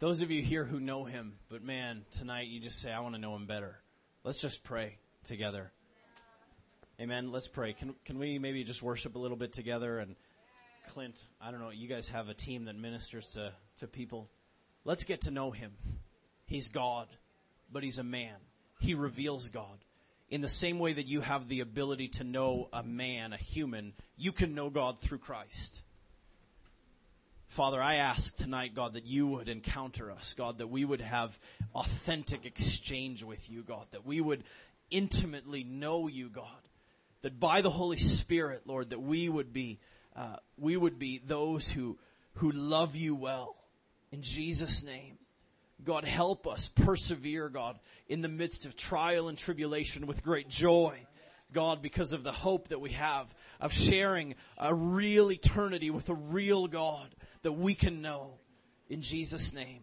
[0.00, 3.14] Those of you here who know him, but man, tonight you just say, I want
[3.14, 3.78] to know him better.
[4.24, 5.70] Let's just pray together.
[7.00, 7.30] Amen.
[7.30, 7.74] Let's pray.
[7.74, 9.98] Can, can we maybe just worship a little bit together?
[9.98, 10.16] And
[10.88, 14.28] Clint, I don't know, you guys have a team that ministers to, to people.
[14.84, 15.72] Let's get to know him.
[16.46, 17.06] He's God
[17.72, 18.36] but he's a man.
[18.78, 19.84] He reveals God.
[20.30, 23.92] In the same way that you have the ability to know a man, a human,
[24.16, 25.82] you can know God through Christ.
[27.50, 31.36] Father, I ask tonight, God, that you would encounter us, God, that we would have
[31.74, 34.44] authentic exchange with you, God, that we would
[34.88, 36.46] intimately know you, God,
[37.22, 39.80] that by the Holy Spirit, Lord, that we would be,
[40.14, 41.98] uh, we would be those who,
[42.34, 43.56] who love you well.
[44.12, 45.18] In Jesus' name.
[45.82, 51.00] God, help us persevere, God, in the midst of trial and tribulation with great joy.
[51.52, 53.26] God, because of the hope that we have
[53.60, 58.34] of sharing a real eternity with a real God that we can know.
[58.88, 59.82] In Jesus' name.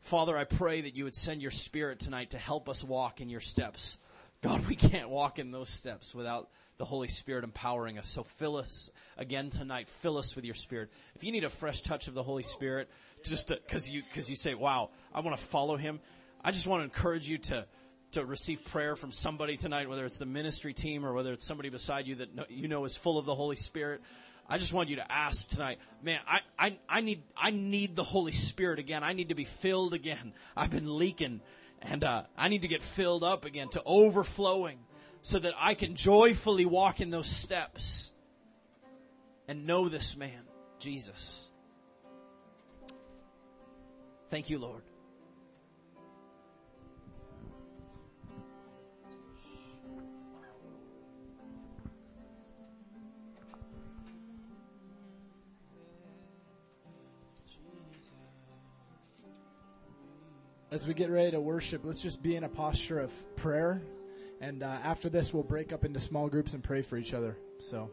[0.00, 3.30] Father, I pray that you would send your spirit tonight to help us walk in
[3.30, 3.98] your steps.
[4.42, 8.08] God, we can't walk in those steps without the Holy Spirit empowering us.
[8.08, 9.88] So fill us again tonight.
[9.88, 10.90] Fill us with your Spirit.
[11.14, 12.90] If you need a fresh touch of the Holy Spirit,
[13.22, 16.00] just because you because you say, "Wow, I want to follow Him,"
[16.42, 17.66] I just want to encourage you to
[18.12, 21.68] to receive prayer from somebody tonight, whether it's the ministry team or whether it's somebody
[21.68, 24.02] beside you that you know is full of the Holy Spirit.
[24.48, 28.04] I just want you to ask tonight, man, I, I, I need, I need the
[28.04, 29.02] Holy Spirit again.
[29.02, 30.34] I need to be filled again.
[30.56, 31.40] I've been leaking
[31.80, 34.78] and, uh, I need to get filled up again to overflowing
[35.22, 38.12] so that I can joyfully walk in those steps
[39.48, 40.42] and know this man,
[40.78, 41.50] Jesus.
[44.28, 44.82] Thank you, Lord.
[60.74, 63.80] as we get ready to worship, let's just be in a posture of prayer.
[64.40, 67.36] And uh, after this, we'll break up into small groups and pray for each other.
[67.60, 67.90] So.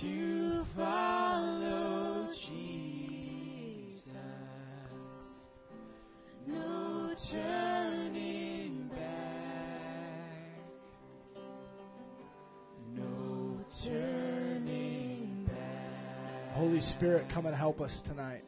[0.00, 4.06] to follow Jesus.
[6.46, 10.60] No turning back.
[12.94, 16.54] No turning back.
[16.54, 18.44] Holy Spirit, come and help us tonight.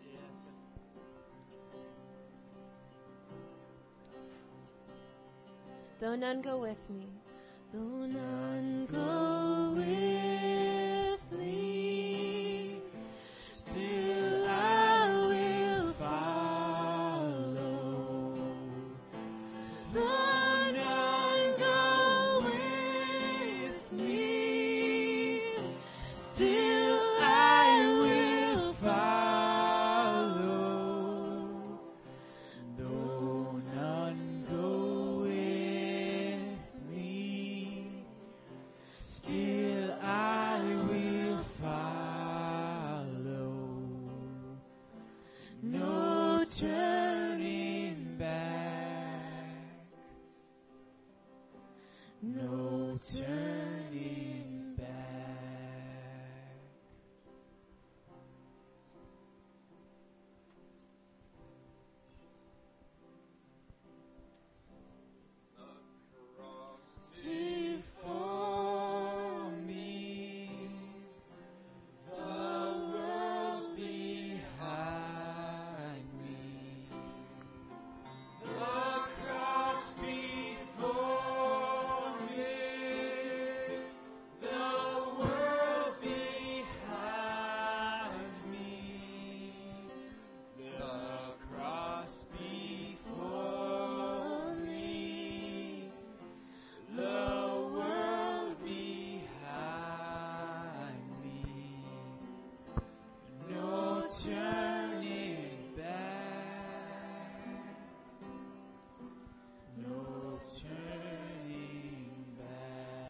[5.99, 7.10] Though none go with me,